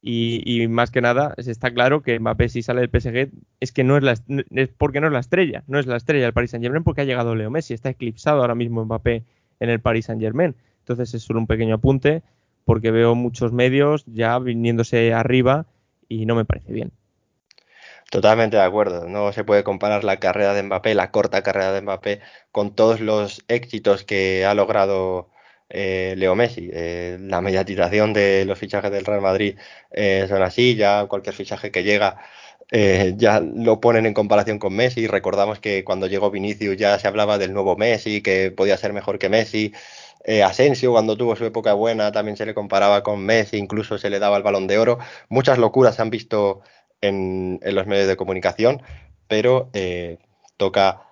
y, 0.00 0.66
más 0.68 0.90
que 0.90 1.00
nada 1.00 1.34
está 1.36 1.72
claro 1.72 2.02
que 2.02 2.18
Mbappé 2.18 2.48
si 2.48 2.62
sale 2.62 2.80
del 2.80 2.90
PSG 2.90 3.30
es 3.60 3.72
que 3.72 3.84
no 3.84 3.96
es, 3.96 4.02
la, 4.02 4.14
es 4.50 4.68
porque 4.76 5.00
no 5.00 5.06
es 5.06 5.12
la 5.12 5.20
estrella, 5.20 5.62
no 5.68 5.78
es 5.78 5.86
la 5.86 5.96
estrella 5.96 6.24
del 6.24 6.32
Paris 6.32 6.50
Saint 6.50 6.64
Germain 6.64 6.82
porque 6.82 7.02
ha 7.02 7.04
llegado 7.04 7.36
Leo 7.36 7.50
Messi, 7.50 7.72
está 7.72 7.90
eclipsado 7.90 8.40
ahora 8.40 8.56
mismo 8.56 8.84
Mbappé 8.84 9.24
en 9.62 9.70
el 9.70 9.80
Paris 9.80 10.06
Saint 10.06 10.20
Germain. 10.20 10.54
Entonces 10.80 11.14
es 11.14 11.22
solo 11.22 11.38
un 11.38 11.46
pequeño 11.46 11.76
apunte 11.76 12.22
porque 12.64 12.90
veo 12.90 13.14
muchos 13.14 13.52
medios 13.52 14.04
ya 14.06 14.38
viniéndose 14.38 15.12
arriba 15.14 15.66
y 16.08 16.26
no 16.26 16.34
me 16.34 16.44
parece 16.44 16.72
bien. 16.72 16.92
Totalmente 18.10 18.56
de 18.56 18.62
acuerdo. 18.62 19.08
No 19.08 19.32
se 19.32 19.44
puede 19.44 19.64
comparar 19.64 20.04
la 20.04 20.18
carrera 20.18 20.52
de 20.52 20.62
Mbappé, 20.62 20.94
la 20.94 21.10
corta 21.10 21.42
carrera 21.42 21.72
de 21.72 21.80
Mbappé, 21.80 22.20
con 22.50 22.74
todos 22.74 23.00
los 23.00 23.42
éxitos 23.48 24.04
que 24.04 24.44
ha 24.44 24.54
logrado 24.54 25.30
eh, 25.70 26.14
Leo 26.18 26.34
Messi. 26.34 26.68
Eh, 26.72 27.16
la 27.20 27.40
mediatización 27.40 28.12
de 28.12 28.44
los 28.44 28.58
fichajes 28.58 28.90
del 28.90 29.06
Real 29.06 29.22
Madrid 29.22 29.56
eh, 29.90 30.26
son 30.28 30.42
así, 30.42 30.76
ya 30.76 31.06
cualquier 31.06 31.34
fichaje 31.34 31.70
que 31.70 31.84
llega 31.84 32.18
eh, 32.74 33.12
ya 33.18 33.40
lo 33.40 33.80
ponen 33.80 34.06
en 34.06 34.14
comparación 34.14 34.58
con 34.58 34.74
Messi. 34.74 35.06
Recordamos 35.06 35.60
que 35.60 35.84
cuando 35.84 36.06
llegó 36.06 36.30
Vinicius 36.30 36.78
ya 36.78 36.98
se 36.98 37.06
hablaba 37.06 37.36
del 37.36 37.52
nuevo 37.52 37.76
Messi, 37.76 38.22
que 38.22 38.50
podía 38.50 38.78
ser 38.78 38.94
mejor 38.94 39.18
que 39.18 39.28
Messi. 39.28 39.74
Eh, 40.24 40.42
Asensio, 40.42 40.92
cuando 40.92 41.16
tuvo 41.16 41.36
su 41.36 41.44
época 41.44 41.74
buena, 41.74 42.12
también 42.12 42.38
se 42.38 42.46
le 42.46 42.54
comparaba 42.54 43.02
con 43.02 43.20
Messi, 43.26 43.58
incluso 43.58 43.98
se 43.98 44.08
le 44.08 44.18
daba 44.18 44.38
el 44.38 44.42
balón 44.42 44.66
de 44.68 44.78
oro. 44.78 44.98
Muchas 45.28 45.58
locuras 45.58 45.96
se 45.96 46.02
han 46.02 46.08
visto 46.08 46.62
en, 47.02 47.60
los 47.62 47.86
medios 47.86 48.08
de 48.08 48.16
comunicación, 48.16 48.82
pero 49.28 49.68
eh, 49.74 50.18
toca, 50.56 51.02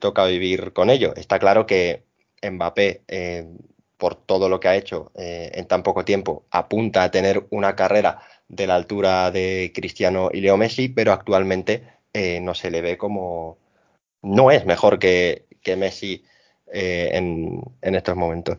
toca 0.00 0.24
vivir 0.24 0.72
con 0.72 0.88
ello. 0.88 1.14
Está 1.16 1.38
claro 1.38 1.66
que 1.66 2.04
Mbappé, 2.42 3.02
por 4.02 4.16
todo 4.16 4.48
lo 4.48 4.58
que 4.58 4.66
ha 4.66 4.74
hecho 4.74 5.12
eh, 5.14 5.52
en 5.54 5.68
tan 5.68 5.84
poco 5.84 6.04
tiempo, 6.04 6.44
apunta 6.50 7.04
a 7.04 7.12
tener 7.12 7.46
una 7.50 7.76
carrera 7.76 8.18
de 8.48 8.66
la 8.66 8.74
altura 8.74 9.30
de 9.30 9.70
Cristiano 9.72 10.28
y 10.32 10.40
Leo 10.40 10.56
Messi, 10.56 10.88
pero 10.88 11.12
actualmente 11.12 11.84
eh, 12.12 12.40
no 12.40 12.52
se 12.52 12.72
le 12.72 12.80
ve 12.80 12.98
como... 12.98 13.58
No 14.20 14.50
es 14.50 14.66
mejor 14.66 14.98
que, 14.98 15.46
Messi 15.76 16.24
eh, 16.72 17.10
en, 17.12 17.94
estos 17.94 18.16
momentos. 18.16 18.58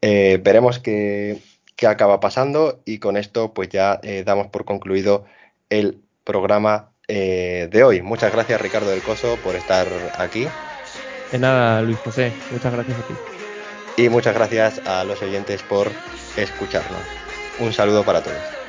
veremos 0.00 0.78
qué, 0.78 1.38
qué, 1.74 1.88
acaba 1.88 2.20
pasando 2.20 2.80
y 2.84 3.00
con 3.00 3.16
esto 3.16 3.52
pues 3.54 3.68
ya 3.70 4.00
damos 4.24 4.46
por 4.48 4.64
concluido 4.64 5.24
el 5.68 6.00
programa 6.22 6.92
de 7.08 7.82
hoy. 7.84 8.02
Muchas 8.02 8.32
gracias 8.32 8.60
Ricardo 8.60 8.90
del 8.90 9.02
Coso 9.02 9.36
por 9.42 9.56
estar 9.56 9.88
aquí. 10.16 10.46
De 11.32 11.40
nada, 11.40 11.82
Luis 11.82 11.98
José. 11.98 12.32
Muchas 12.52 12.72
gracias 12.72 12.98
a 13.00 13.02
ti 13.02 13.35
y 13.96 14.08
muchas 14.08 14.34
gracias 14.34 14.80
a 14.86 15.04
los 15.04 15.22
oyentes 15.22 15.62
por 15.62 15.90
escucharnos. 16.36 17.00
Un 17.58 17.72
saludo 17.72 18.04
para 18.04 18.22
todos. 18.22 18.65